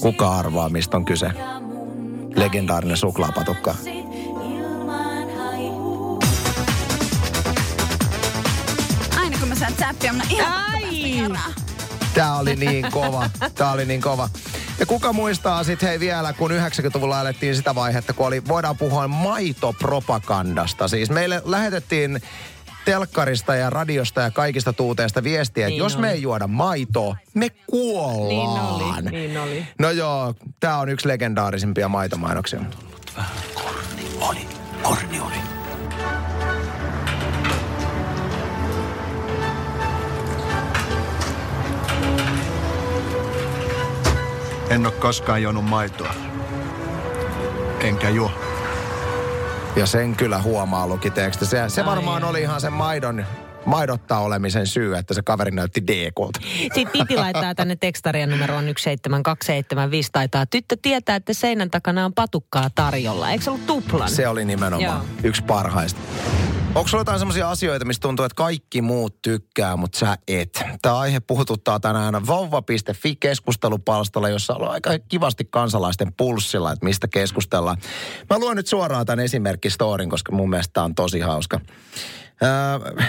Kuka 0.00 0.32
arvaa, 0.32 0.68
mistä 0.68 0.96
on 0.96 1.04
kyse? 1.04 1.30
Legendaarinen 2.36 2.96
suklaapatukka. 2.96 3.74
Sä 9.60 9.66
zappia, 9.78 10.12
mä 10.12 10.22
ihan 10.30 11.38
Tää 12.14 12.36
oli 12.36 12.56
niin 12.56 12.86
kova. 12.90 13.30
Tää 13.54 13.72
oli 13.72 13.84
niin 13.84 14.00
kova. 14.00 14.28
Ja 14.78 14.86
kuka 14.86 15.12
muistaa 15.12 15.64
sitten 15.64 15.88
hei 15.88 16.00
vielä, 16.00 16.32
kun 16.32 16.50
90-luvulla 16.50 17.20
elettiin 17.20 17.56
sitä 17.56 17.74
vaihetta, 17.74 18.12
kun 18.12 18.26
oli, 18.26 18.42
voidaan 18.48 18.76
puhua 18.76 19.08
maitopropagandasta. 19.08 20.88
Siis 20.88 21.10
meille 21.10 21.42
lähetettiin 21.44 22.22
telkkarista 22.84 23.54
ja 23.54 23.70
radiosta 23.70 24.20
ja 24.20 24.30
kaikista 24.30 24.72
tuuteista 24.72 25.24
viestiä, 25.24 25.66
että 25.66 25.70
niin 25.70 25.78
jos 25.78 25.94
oli. 25.94 26.02
me 26.02 26.10
ei 26.10 26.22
juoda 26.22 26.46
maitoa, 26.46 27.16
me 27.34 27.48
kuollaan. 27.66 29.04
Niin 29.04 29.10
oli, 29.10 29.28
niin 29.28 29.40
oli. 29.40 29.66
No 29.78 29.90
joo, 29.90 30.34
tää 30.60 30.78
on 30.78 30.88
yksi 30.88 31.08
legendaarisimpia 31.08 31.88
maitomainoksia. 31.88 32.60
Korni 33.54 34.10
oli, 34.20 34.48
korni 34.82 35.20
oli. 35.20 35.39
En 44.70 44.86
ole 44.86 44.94
koskaan 44.94 45.42
juonut 45.42 45.64
maitoa. 45.64 46.14
Enkä 47.80 48.08
juo. 48.08 48.30
Ja 49.76 49.86
sen 49.86 50.16
kyllä 50.16 50.42
huomaa 50.42 50.86
lukiteksti. 50.86 51.46
Se, 51.46 51.64
se 51.68 51.84
varmaan 51.84 52.24
oli 52.24 52.40
ihan 52.40 52.60
sen 52.60 52.72
maidon 52.72 53.24
maidottaa 53.66 54.20
olemisen 54.20 54.66
syy, 54.66 54.96
että 54.96 55.14
se 55.14 55.22
kaveri 55.22 55.50
näytti 55.50 55.86
DKlta. 55.86 56.40
Sitten 56.74 56.90
Titi 56.92 57.16
laittaa 57.16 57.54
tänne 57.54 57.76
tekstarien 57.76 58.30
numeroon 58.30 58.64
17275. 58.64 60.12
Taitaa 60.12 60.46
tyttö 60.46 60.76
tietää, 60.82 61.16
että 61.16 61.32
seinän 61.32 61.70
takana 61.70 62.04
on 62.04 62.14
patukkaa 62.14 62.70
tarjolla. 62.74 63.30
Eikö 63.30 63.44
se 63.44 63.50
ollut 63.50 63.66
tuplan? 63.66 64.10
Se 64.10 64.28
oli 64.28 64.44
nimenomaan 64.44 64.82
Joo. 64.82 65.04
yksi 65.24 65.42
parhaista. 65.42 66.00
Onko 66.74 66.88
sulla 66.88 67.00
jotain 67.00 67.18
sellaisia 67.18 67.50
asioita, 67.50 67.84
mistä 67.84 68.02
tuntuu, 68.02 68.24
että 68.24 68.34
kaikki 68.34 68.82
muut 68.82 69.22
tykkää, 69.22 69.76
mutta 69.76 69.98
sä 69.98 70.16
et? 70.28 70.62
Tämä 70.82 70.98
aihe 70.98 71.20
puhututtaa 71.20 71.80
tänään 71.80 72.26
vauva.fi 72.26 73.16
keskustelupalstalla, 73.16 74.28
jossa 74.28 74.54
on 74.54 74.68
aika 74.68 74.90
kivasti 75.08 75.44
kansalaisten 75.44 76.12
pulssilla, 76.16 76.72
että 76.72 76.84
mistä 76.84 77.08
keskustellaan. 77.08 77.76
Mä 78.30 78.38
luen 78.38 78.56
nyt 78.56 78.66
suoraan 78.66 79.06
tämän 79.06 79.24
esimerkkistorin, 79.24 80.10
koska 80.10 80.32
mun 80.32 80.50
mielestä 80.50 80.72
tämä 80.72 80.84
on 80.84 80.94
tosi 80.94 81.20
hauska. 81.20 81.60
Öö, 82.42 83.04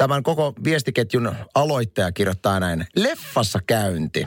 tämän 0.00 0.22
koko 0.22 0.52
viestiketjun 0.64 1.32
aloittaja 1.54 2.12
kirjoittaa 2.12 2.60
näin. 2.60 2.86
Leffassa 2.96 3.58
käynti. 3.66 4.26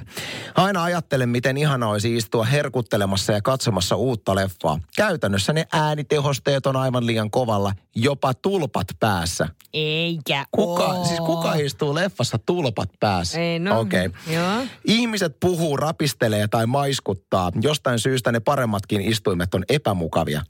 Aina 0.55 0.83
ajattelen, 0.83 1.29
miten 1.29 1.57
ihana 1.57 1.87
olisi 1.87 2.15
istua 2.15 2.45
herkuttelemassa 2.45 3.33
ja 3.33 3.41
katsomassa 3.41 3.95
uutta 3.95 4.35
leffaa. 4.35 4.79
Käytännössä 4.95 5.53
ne 5.53 5.67
äänitehosteet 5.71 6.65
on 6.65 6.75
aivan 6.75 7.05
liian 7.05 7.31
kovalla, 7.31 7.73
jopa 7.95 8.33
tulpat 8.33 8.87
päässä. 8.99 9.47
Eikä 9.73 10.45
kuka, 10.51 10.85
oo. 10.85 11.05
Siis 11.05 11.19
kuka 11.19 11.53
istuu 11.53 11.95
leffassa 11.95 12.39
tulpat 12.45 12.89
päässä? 12.99 13.39
Ei 13.39 13.59
no. 13.59 13.79
Okei. 13.79 14.05
Okay. 14.05 14.67
Ihmiset 14.85 15.39
puhuu, 15.39 15.77
rapistelee 15.77 16.47
tai 16.47 16.65
maiskuttaa. 16.65 17.51
Jostain 17.61 17.99
syystä 17.99 18.31
ne 18.31 18.39
paremmatkin 18.39 19.01
istuimet 19.01 19.53
on 19.53 19.63
epämukavia. 19.69 20.41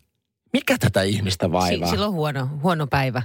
Mikä 0.54 0.78
tätä 0.78 1.02
ihmistä 1.02 1.52
vaivaa? 1.52 1.90
Silloin 1.90 2.12
huono, 2.12 2.50
huono 2.64 2.88
päivä 2.88 3.22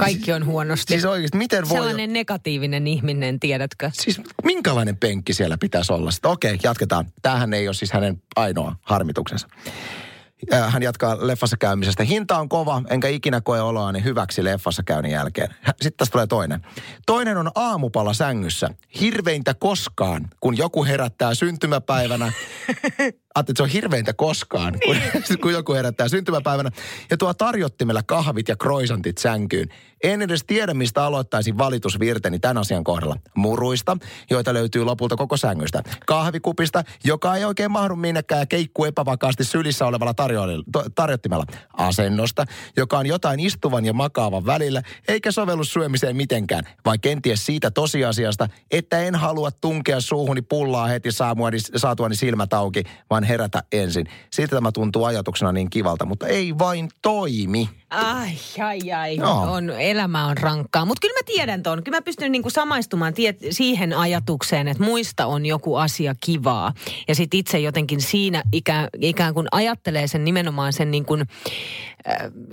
kaikki 0.00 0.32
on 0.32 0.46
huonosti. 0.46 0.92
Siis 0.92 1.04
oikeasti, 1.04 1.38
miten 1.38 1.68
voi... 1.68 1.78
Sellainen 1.78 2.12
negatiivinen 2.12 2.86
ihminen, 2.86 3.40
tiedätkö? 3.40 3.90
Siis 3.94 4.20
minkälainen 4.44 4.96
penkki 4.96 5.34
siellä 5.34 5.58
pitäisi 5.58 5.92
olla? 5.92 6.10
Sitten 6.10 6.30
okei, 6.30 6.58
jatketaan. 6.62 7.06
Tämähän 7.22 7.54
ei 7.54 7.68
ole 7.68 7.74
siis 7.74 7.92
hänen 7.92 8.22
ainoa 8.36 8.76
harmituksensa. 8.82 9.48
Hän 10.68 10.82
jatkaa 10.82 11.26
leffassa 11.26 11.56
käymisestä. 11.56 12.04
Hinta 12.04 12.38
on 12.38 12.48
kova, 12.48 12.82
enkä 12.90 13.08
ikinä 13.08 13.40
koe 13.40 13.60
oloani 13.60 14.04
hyväksi 14.04 14.44
leffassa 14.44 14.82
käynnin 14.82 15.12
jälkeen. 15.12 15.54
Sitten 15.66 15.96
tästä 15.96 16.12
tulee 16.12 16.26
toinen. 16.26 16.60
Toinen 17.06 17.36
on 17.36 17.50
aamupala 17.54 18.12
sängyssä. 18.12 18.68
Hirveintä 19.00 19.54
koskaan, 19.54 20.28
kun 20.40 20.56
joku 20.56 20.84
herättää 20.84 21.34
syntymäpäivänä 21.34 22.32
että 23.38 23.52
se 23.56 23.62
on 23.62 23.68
hirveintä 23.68 24.12
koskaan, 24.12 24.74
kun, 24.84 24.96
niin. 24.96 25.40
kun 25.42 25.52
joku 25.52 25.74
herättää 25.74 26.08
syntymäpäivänä. 26.08 26.70
Ja 27.10 27.16
tuo 27.16 27.34
tarjottimella 27.34 28.02
kahvit 28.02 28.48
ja 28.48 28.56
kroisantit 28.56 29.18
sänkyyn. 29.18 29.68
En 30.02 30.22
edes 30.22 30.44
tiedä, 30.46 30.74
mistä 30.74 31.04
aloittaisin 31.04 31.58
valitusvirteni 31.58 32.38
tämän 32.38 32.58
asian 32.58 32.84
kohdalla. 32.84 33.16
Muruista, 33.34 33.96
joita 34.30 34.54
löytyy 34.54 34.84
lopulta 34.84 35.16
koko 35.16 35.36
sängystä. 35.36 35.82
Kahvikupista, 36.06 36.84
joka 37.04 37.36
ei 37.36 37.44
oikein 37.44 37.70
mahdu 37.70 37.96
minnekään 37.96 38.40
ja 38.40 38.46
keikkuu 38.46 38.84
epävakaasti 38.84 39.44
sylissä 39.44 39.86
olevalla 39.86 40.14
tarjottimella. 40.94 41.44
Asennosta, 41.72 42.44
joka 42.76 42.98
on 42.98 43.06
jotain 43.06 43.40
istuvan 43.40 43.84
ja 43.84 43.92
makaavan 43.92 44.46
välillä, 44.46 44.82
eikä 45.08 45.32
sovellu 45.32 45.64
syömiseen 45.64 46.16
mitenkään. 46.16 46.64
Vai 46.84 46.98
kenties 46.98 47.46
siitä 47.46 47.70
tosiasiasta, 47.70 48.48
että 48.70 48.98
en 48.98 49.14
halua 49.14 49.50
tunkea 49.50 50.00
suuhuni 50.00 50.42
pullaa 50.42 50.86
heti 50.86 51.08
saatuani 51.76 52.16
silmät 52.16 52.52
auki, 52.52 52.82
vaan 53.10 53.19
vaan 53.20 53.28
herätä 53.28 53.62
ensin. 53.72 54.06
Siitä 54.30 54.56
tämä 54.56 54.72
tuntuu 54.72 55.04
ajatuksena 55.04 55.52
niin 55.52 55.70
kivalta, 55.70 56.06
mutta 56.06 56.26
ei 56.26 56.58
vain 56.58 56.88
toimi. 57.02 57.68
Ai, 57.90 58.30
ai, 58.60 58.92
ai. 58.92 59.16
No. 59.16 59.52
On, 59.52 59.70
elämä 59.70 60.26
on 60.26 60.36
rankkaa. 60.36 60.84
Mutta 60.84 61.00
kyllä 61.00 61.14
mä 61.18 61.22
tiedän 61.26 61.62
ton. 61.62 61.82
Kyllä 61.84 61.96
mä 61.96 62.02
pystyn 62.02 62.32
niinku 62.32 62.50
samaistumaan 62.50 63.14
tie- 63.14 63.36
siihen 63.50 63.92
ajatukseen, 63.92 64.68
että 64.68 64.84
muista 64.84 65.26
on 65.26 65.46
joku 65.46 65.76
asia 65.76 66.14
kivaa. 66.20 66.72
Ja 67.08 67.14
sitten 67.14 67.40
itse 67.40 67.58
jotenkin 67.58 68.00
siinä 68.00 68.42
ikään, 68.52 68.88
ikään 69.00 69.34
kuin 69.34 69.46
ajattelee 69.52 70.06
sen 70.06 70.24
nimenomaan 70.24 70.72
sen, 70.72 70.90
niinku, 70.90 71.16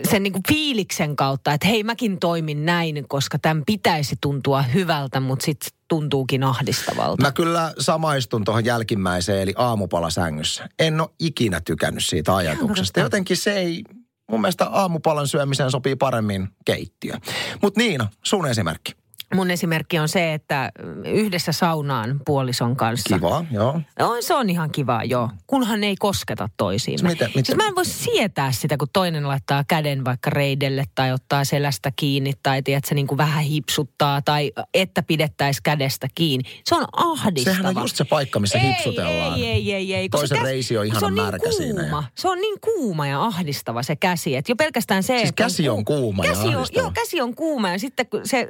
sen 0.09 0.23
niinku 0.23 0.39
fiiliksen 0.47 1.15
kautta, 1.15 1.53
että 1.53 1.67
hei 1.67 1.83
mäkin 1.83 2.19
toimin 2.19 2.65
näin, 2.65 3.05
koska 3.07 3.39
tämän 3.39 3.63
pitäisi 3.65 4.15
tuntua 4.21 4.61
hyvältä, 4.61 5.19
mutta 5.19 5.45
sitten 5.45 5.76
tuntuukin 5.87 6.43
ahdistavalta. 6.43 7.21
Mä 7.21 7.31
kyllä 7.31 7.73
samaistun 7.79 8.43
tuohon 8.43 8.65
jälkimmäiseen, 8.65 9.41
eli 9.41 9.53
aamupalasängyssä. 9.57 10.69
En 10.79 11.01
ole 11.01 11.09
ikinä 11.19 11.61
tykännyt 11.61 12.05
siitä 12.05 12.35
ajatuksesta. 12.35 12.99
Jotenkin 12.99 13.37
se 13.37 13.53
ei, 13.53 13.83
mun 14.31 14.41
mielestä 14.41 14.65
aamupalan 14.65 15.27
syömiseen 15.27 15.71
sopii 15.71 15.95
paremmin 15.95 16.47
keittiö. 16.65 17.13
Mutta 17.61 17.79
Niina, 17.79 18.07
sun 18.25 18.47
esimerkki. 18.47 18.91
Mun 19.35 19.51
esimerkki 19.51 19.99
on 19.99 20.09
se, 20.09 20.33
että 20.33 20.71
yhdessä 21.05 21.51
saunaan 21.51 22.21
puolison 22.25 22.75
kanssa. 22.75 23.15
Kiva, 23.15 23.45
joo. 23.51 23.81
No, 23.99 24.15
se 24.19 24.33
on 24.33 24.49
ihan 24.49 24.71
kiva, 24.71 25.03
joo. 25.03 25.29
Kunhan 25.47 25.83
ei 25.83 25.95
kosketa 25.95 26.49
toisiimme. 26.57 27.09
Mitä, 27.09 27.25
mitä? 27.35 27.45
Siis 27.45 27.57
mä 27.57 27.67
en 27.67 27.75
voi 27.75 27.85
sietää 27.85 28.51
sitä, 28.51 28.77
kun 28.77 28.87
toinen 28.93 29.27
laittaa 29.27 29.63
käden 29.67 30.05
vaikka 30.05 30.29
reidelle 30.29 30.83
tai 30.95 31.11
ottaa 31.11 31.45
selästä 31.45 31.91
kiinni 31.95 32.33
tai 32.43 32.63
tiedätkö, 32.63 32.95
niin 32.95 33.07
kuin 33.07 33.17
vähän 33.17 33.43
hipsuttaa 33.43 34.21
tai 34.21 34.51
että 34.73 35.03
pidettäisiin 35.03 35.63
kädestä 35.63 36.07
kiinni. 36.15 36.49
Se 36.65 36.75
on 36.75 36.85
ahdistava. 36.93 37.55
Sehän 37.55 37.77
on 37.77 37.83
just 37.83 37.95
se 37.95 38.03
paikka, 38.03 38.39
missä 38.39 38.57
ei, 38.57 38.67
hipsutellaan. 38.67 39.39
Ei, 39.39 39.45
ei, 39.45 39.73
ei, 39.73 39.93
ei. 39.93 40.09
Toisen 40.09 40.41
reisi 40.41 40.77
on 40.77 40.85
ihan 40.85 40.99
se 40.99 41.05
on 41.05 41.13
märkä 41.13 41.49
niin 41.49 41.75
kuuma. 41.75 42.01
siinä. 42.01 42.03
Se 42.15 42.29
on 42.29 42.37
niin 42.37 42.59
kuuma 42.61 43.07
ja 43.07 43.23
ahdistava 43.23 43.83
se 43.83 43.95
käsi. 43.95 44.35
Että 44.35 44.51
jo 44.51 44.55
pelkästään 44.55 45.03
se, 45.03 45.17
siis 45.17 45.29
että 45.29 45.43
käsi 45.43 45.69
on 45.69 45.85
kuuma 45.85 46.23
käsi 46.23 46.47
ja 46.47 46.59
on, 46.59 46.65
Joo, 46.71 46.91
käsi 46.91 47.21
on 47.21 47.35
kuuma 47.35 47.69
ja 47.69 47.79
sitten 47.79 48.07
kun 48.07 48.21
se 48.23 48.47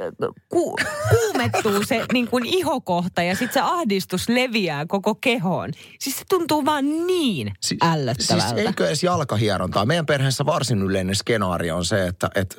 ku, 0.50 0.66
kuumettuu 1.09 1.83
se 1.86 2.05
niin 2.13 2.27
kuin 2.27 2.45
ihokohta 2.45 3.24
ja 3.24 3.36
sitten 3.36 3.53
se 3.53 3.59
ahdistus 3.59 4.29
leviää 4.29 4.86
koko 4.86 5.15
kehoon. 5.15 5.71
Siis 6.00 6.17
se 6.17 6.24
tuntuu 6.29 6.65
vaan 6.65 7.07
niin 7.07 7.53
si- 7.62 7.77
ällöttävältä. 7.81 8.47
Siis 8.47 8.67
eikö 8.67 8.88
edes 8.88 9.03
jalkahierontaa? 9.03 9.86
Meidän 9.86 10.05
perheessä 10.05 10.45
varsin 10.45 10.81
yleinen 10.81 11.15
skenaario 11.15 11.77
on 11.77 11.86
se, 11.86 12.07
että, 12.07 12.29
että 12.36 12.55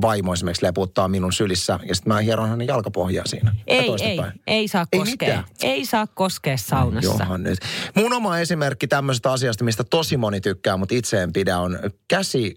vaimo 0.00 0.32
esimerkiksi 0.32 0.66
leputtaa 0.66 1.08
minun 1.08 1.32
sylissä 1.32 1.78
ja 1.88 1.94
sitten 1.94 2.12
mä 2.12 2.20
hieron 2.20 2.48
hänen 2.48 2.66
jalkapohjaa 2.66 3.26
siinä. 3.26 3.54
Ei, 3.66 3.90
ei, 4.02 4.20
ei 4.46 4.68
saa 4.68 4.86
koskea. 4.96 5.44
Ei, 5.62 5.70
ei 5.70 5.86
saa 5.86 6.06
koskea 6.06 6.56
saunassa. 6.56 7.12
Johan 7.12 7.42
nyt. 7.42 7.58
Mun 7.94 8.12
oma 8.12 8.38
esimerkki 8.38 8.88
tämmöisestä 8.88 9.32
asiasta, 9.32 9.64
mistä 9.64 9.84
tosi 9.84 10.16
moni 10.16 10.40
tykkää, 10.40 10.76
mutta 10.76 10.94
itse 10.94 11.22
en 11.22 11.32
pidä, 11.32 11.58
on 11.58 11.78
käsi, 12.08 12.56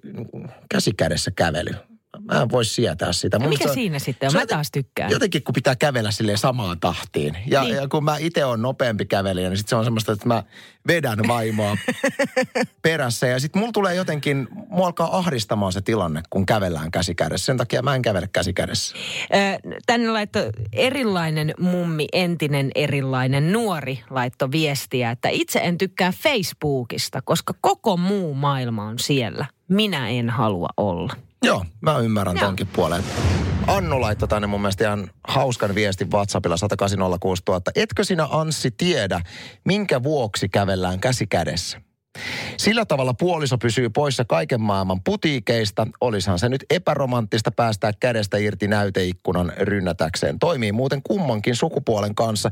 käsi 0.70 0.94
kädessä 0.94 1.32
kävely 1.32 1.89
mä 2.34 2.42
en 2.42 2.50
voi 2.50 2.66
sietää 2.66 3.14
sitä. 3.14 3.38
Ja 3.42 3.50
mikä 3.50 3.70
on, 3.70 3.74
siinä 3.74 4.00
sitten 4.00 4.30
on? 4.30 4.34
Mä 4.34 4.46
taas 4.46 4.72
tykkään. 4.72 5.12
Jotenkin 5.12 5.44
kun 5.44 5.54
pitää 5.54 5.76
kävellä 5.76 6.12
sille 6.12 6.38
samaan 6.38 6.80
tahtiin. 6.80 7.38
Ja, 7.48 7.64
niin. 7.64 7.76
ja 7.76 7.88
kun 7.88 8.04
mä 8.04 8.18
itse 8.18 8.46
on 8.46 8.62
nopeampi 8.62 9.06
kävelijä, 9.06 9.50
niin 9.50 9.58
sitten 9.58 9.70
se 9.70 9.76
on 9.76 9.84
semmoista, 9.84 10.12
että 10.12 10.28
mä 10.28 10.44
vedän 10.88 11.20
vaimoa 11.28 11.78
perässä. 12.82 13.28
Ja 13.28 13.40
sitten 13.40 13.60
mulla 13.60 13.72
tulee 13.72 13.96
jotenkin, 13.96 14.48
mua 14.70 14.86
alkaa 14.86 15.18
ahdistamaan 15.18 15.74
se 15.74 15.82
tilanne, 15.82 16.22
kun 16.30 16.46
kävellään 16.46 16.92
käsikädessä. 16.92 17.46
Sen 17.46 17.58
takia 17.58 17.82
mä 17.82 17.96
en 17.96 18.02
kävele 18.02 18.30
käsikädessä. 18.34 18.96
Tänne 19.86 20.12
laitto 20.12 20.40
erilainen 20.74 21.54
mummi, 21.60 22.08
entinen 22.14 22.72
erilainen 22.76 23.52
nuori 23.52 24.04
laitto 24.10 24.52
viestiä, 24.52 25.12
että 25.12 25.30
itse 25.30 25.60
en 25.60 25.78
tykkää 25.78 26.14
Facebookista, 26.24 27.22
koska 27.22 27.54
koko 27.62 27.98
muu 27.98 28.34
maailma 28.34 28.86
on 28.86 29.00
siellä. 29.00 29.46
Minä 29.68 30.10
en 30.10 30.30
halua 30.30 30.70
olla. 30.78 31.14
Joo, 31.44 31.66
mä 31.82 31.98
ymmärrän 31.98 32.36
Joo. 32.38 32.46
tonkin 32.46 32.68
puolen. 32.68 33.04
Annu 33.68 34.02
laittoi 34.02 34.28
tänne 34.28 34.48
mun 34.48 34.62
mielestä 34.62 34.84
ihan 34.84 35.10
hauskan 35.28 35.76
viestin 35.76 36.12
WhatsAppilla 36.12 36.56
1806000. 36.56 37.72
Etkö 37.76 38.04
sinä 38.04 38.28
Anssi 38.32 38.72
tiedä, 38.72 39.22
minkä 39.66 40.04
vuoksi 40.04 40.50
kävellään 40.50 41.00
käsi 41.00 41.28
kädessä? 41.28 41.82
Sillä 42.58 42.86
tavalla 42.86 43.14
puoliso 43.14 43.58
pysyy 43.58 43.90
poissa 43.90 44.26
kaiken 44.26 44.62
maailman 44.62 45.04
putiikeista. 45.04 45.88
Olisihan 46.02 46.40
se 46.40 46.50
nyt 46.50 46.66
epäromanttista 46.70 47.52
päästää 47.52 47.92
kädestä 48.00 48.38
irti 48.38 48.68
näyteikkunan 48.68 49.54
rynnätäkseen. 49.58 50.40
Toimii 50.40 50.72
muuten 50.72 51.02
kummankin 51.04 51.56
sukupuolen 51.56 52.16
kanssa. 52.16 52.50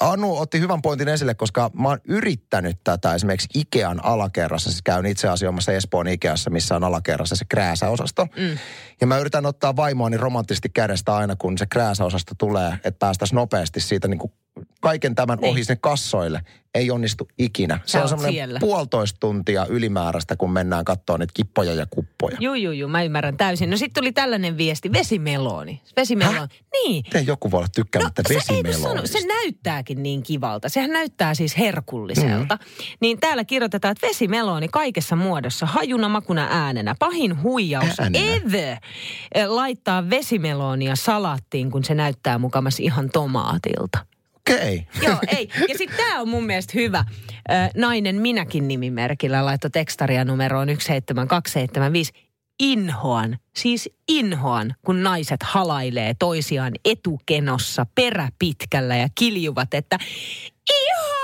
Anu 0.00 0.38
otti 0.38 0.60
hyvän 0.60 0.82
pointin 0.82 1.08
esille, 1.08 1.34
koska 1.34 1.70
mä 1.74 1.88
oon 1.88 1.98
yrittänyt 2.04 2.76
tätä 2.84 3.14
esimerkiksi 3.14 3.48
Ikean 3.54 4.04
alakerrassa. 4.04 4.70
Siis 4.70 4.82
käyn 4.82 5.06
itse 5.06 5.28
asiassa 5.28 5.72
Espoon 5.72 6.08
Ikeassa, 6.08 6.50
missä 6.50 6.76
on 6.76 6.84
alakerrassa 6.84 7.36
se 7.36 7.44
krääsäosasto. 7.48 8.24
Mm. 8.24 8.58
Ja 9.00 9.06
mä 9.06 9.18
yritän 9.18 9.46
ottaa 9.46 9.76
vaimoani 9.76 10.16
romanttisesti 10.16 10.68
kädestä 10.68 11.16
aina, 11.16 11.36
kun 11.36 11.58
se 11.58 11.66
krääsäosasto 11.66 12.34
tulee, 12.38 12.72
että 12.72 12.98
päästäisiin 12.98 13.36
nopeasti 13.36 13.80
siitä 13.80 14.08
niin 14.08 14.18
kuin 14.18 14.32
kaiken 14.80 15.14
tämän 15.14 15.38
niin. 15.38 15.50
ohi 15.50 15.64
sinne 15.64 15.78
kassoille 15.80 16.42
ei 16.74 16.90
onnistu 16.90 17.28
ikinä. 17.38 17.80
Se 17.86 17.98
on 17.98 18.08
semmoinen 18.08 18.32
siellä. 18.32 18.60
puolitoista 18.60 19.20
tuntia 19.20 19.66
ylimääräistä, 19.66 20.36
kun 20.36 20.50
mennään 20.50 20.84
katsoa 20.84 21.18
niitä 21.18 21.32
kippoja 21.34 21.74
ja 21.74 21.86
kuppoja. 21.90 22.36
Joo, 22.40 22.54
joo, 22.54 22.72
joo, 22.72 22.88
mä 22.88 23.02
ymmärrän 23.02 23.36
täysin. 23.36 23.70
No 23.70 23.76
sitten 23.76 24.02
tuli 24.02 24.12
tällainen 24.12 24.56
viesti, 24.56 24.92
vesimeloni. 24.92 25.82
Vesimeloni, 25.96 26.38
Häh? 26.38 26.48
niin. 26.72 27.04
Miten 27.06 27.26
joku 27.26 27.50
voi 27.50 27.58
olla 27.58 27.68
tykkäämättä 27.74 28.22
no, 28.22 28.34
vesimelonista? 28.34 29.18
Se, 29.18 29.20
se 29.20 29.26
näyttääkin 29.26 30.02
niin 30.02 30.22
kivalta. 30.22 30.68
Sehän 30.68 30.90
näyttää 30.90 31.34
siis 31.34 31.58
herkulliselta. 31.58 32.54
Mm. 32.54 32.84
Niin 33.00 33.20
täällä 33.20 33.44
kirjoitetaan, 33.44 33.92
että 33.92 34.06
vesimeloni 34.06 34.68
kaikessa 34.68 35.16
muodossa, 35.16 35.66
hajuna, 35.66 36.08
makuna, 36.08 36.48
äänenä. 36.50 36.94
Pahin 36.98 37.42
huijaus 37.42 38.00
äänenä. 38.00 38.34
ever 38.34 38.76
laittaa 39.46 40.10
vesimelonia 40.10 40.96
salattiin, 40.96 41.70
kun 41.70 41.84
se 41.84 41.94
näyttää 41.94 42.38
mukamas 42.38 42.80
ihan 42.80 43.10
tomaatilta. 43.10 43.98
Okei. 44.54 44.86
Okay. 44.96 45.08
Joo, 45.08 45.18
ei. 45.36 45.48
Ja 45.68 45.78
sitten 45.78 45.96
tämä 45.96 46.20
on 46.20 46.28
mun 46.28 46.46
mielestä 46.46 46.72
hyvä. 46.74 47.04
Nainen 47.76 48.16
minäkin 48.16 48.68
nimimerkillä 48.68 49.44
laittoi 49.44 49.70
tekstaria 49.70 50.24
numeroon 50.24 50.68
17275. 50.68 52.12
Inhoan, 52.60 53.38
siis 53.56 53.90
inhoan, 54.08 54.74
kun 54.84 55.02
naiset 55.02 55.42
halailee 55.42 56.14
toisiaan 56.18 56.72
etukenossa 56.84 57.86
peräpitkällä 57.94 58.96
ja 58.96 59.08
kiljuvat, 59.14 59.74
että 59.74 59.98
nähdä! 60.68 61.17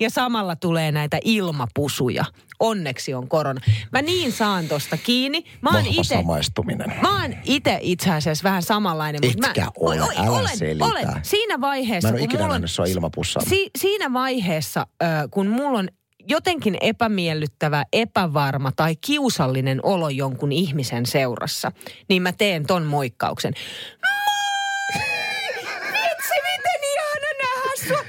Ja 0.00 0.10
samalla 0.10 0.56
tulee 0.56 0.92
näitä 0.92 1.18
ilmapusuja 1.24 2.24
onneksi 2.60 3.14
on 3.14 3.28
korona. 3.28 3.60
Mä 3.92 4.02
niin 4.02 4.32
saan 4.32 4.68
tosta 4.68 4.96
kiinni. 4.96 5.44
Mä 5.60 5.70
oon 5.70 5.86
ite, 5.86 6.04
samaistuminen. 6.04 6.94
Mä 7.02 7.22
oon 7.22 7.34
ite 7.44 7.78
itse 7.82 8.10
asiassa 8.10 8.44
vähän 8.44 8.62
samanlainen. 8.62 9.20
Etkä 9.24 9.60
mä, 9.60 9.70
ole, 9.76 10.02
oi, 10.02 10.08
älä 10.16 10.30
olen, 10.30 10.58
selitä. 10.58 10.84
Olen. 10.84 11.08
Siinä 11.22 11.60
vaiheessa... 11.60 12.08
Mä 12.08 12.10
en 12.10 12.14
ole 12.14 12.24
ikinä 12.24 12.48
nähnyt 12.48 12.70
sua 12.70 12.84
si, 13.48 13.70
Siinä 13.78 14.12
vaiheessa, 14.12 14.86
kun 15.30 15.46
mulla 15.46 15.78
on 15.78 15.88
jotenkin 16.28 16.76
epämiellyttävä, 16.80 17.84
epävarma 17.92 18.72
tai 18.76 18.96
kiusallinen 18.96 19.80
olo 19.82 20.08
jonkun 20.08 20.52
ihmisen 20.52 21.06
seurassa, 21.06 21.72
niin 22.08 22.22
mä 22.22 22.32
teen 22.32 22.66
ton 22.66 22.82
moikkauksen. 22.82 23.54
Vitsi, 25.92 26.34
miten 26.34 26.80
ihana 26.92 27.30
nähdä 27.42 27.88
sua. 27.88 28.04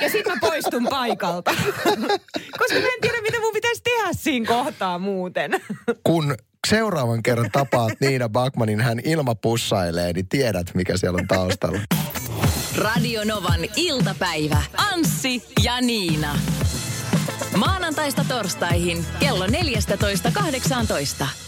Ja 0.00 0.10
sitten 0.10 0.32
mä 0.32 0.38
poistun 0.70 0.90
paikalta. 0.90 1.50
Koska 2.58 2.74
mä 2.74 2.88
en 2.94 3.00
tiedä, 3.00 3.22
mitä 3.22 3.40
mun 3.40 3.52
pitäisi 3.52 3.82
tehdä 3.82 4.08
siinä 4.12 4.46
kohtaa 4.46 4.98
muuten. 4.98 5.50
Kun 6.04 6.34
seuraavan 6.68 7.22
kerran 7.22 7.50
tapaat 7.52 7.92
Niina 8.00 8.28
Bakmanin, 8.28 8.80
hän 8.80 9.00
ilmapussailee, 9.04 10.12
niin 10.12 10.28
tiedät, 10.28 10.74
mikä 10.74 10.96
siellä 10.96 11.16
on 11.16 11.28
taustalla. 11.28 11.78
Radio 12.78 13.24
Novan 13.24 13.60
iltapäivä. 13.76 14.62
Anssi 14.92 15.44
ja 15.64 15.80
Niina. 15.80 16.38
Maanantaista 17.56 18.24
torstaihin 18.28 19.06
kello 19.20 19.46
14.18. 19.46 21.47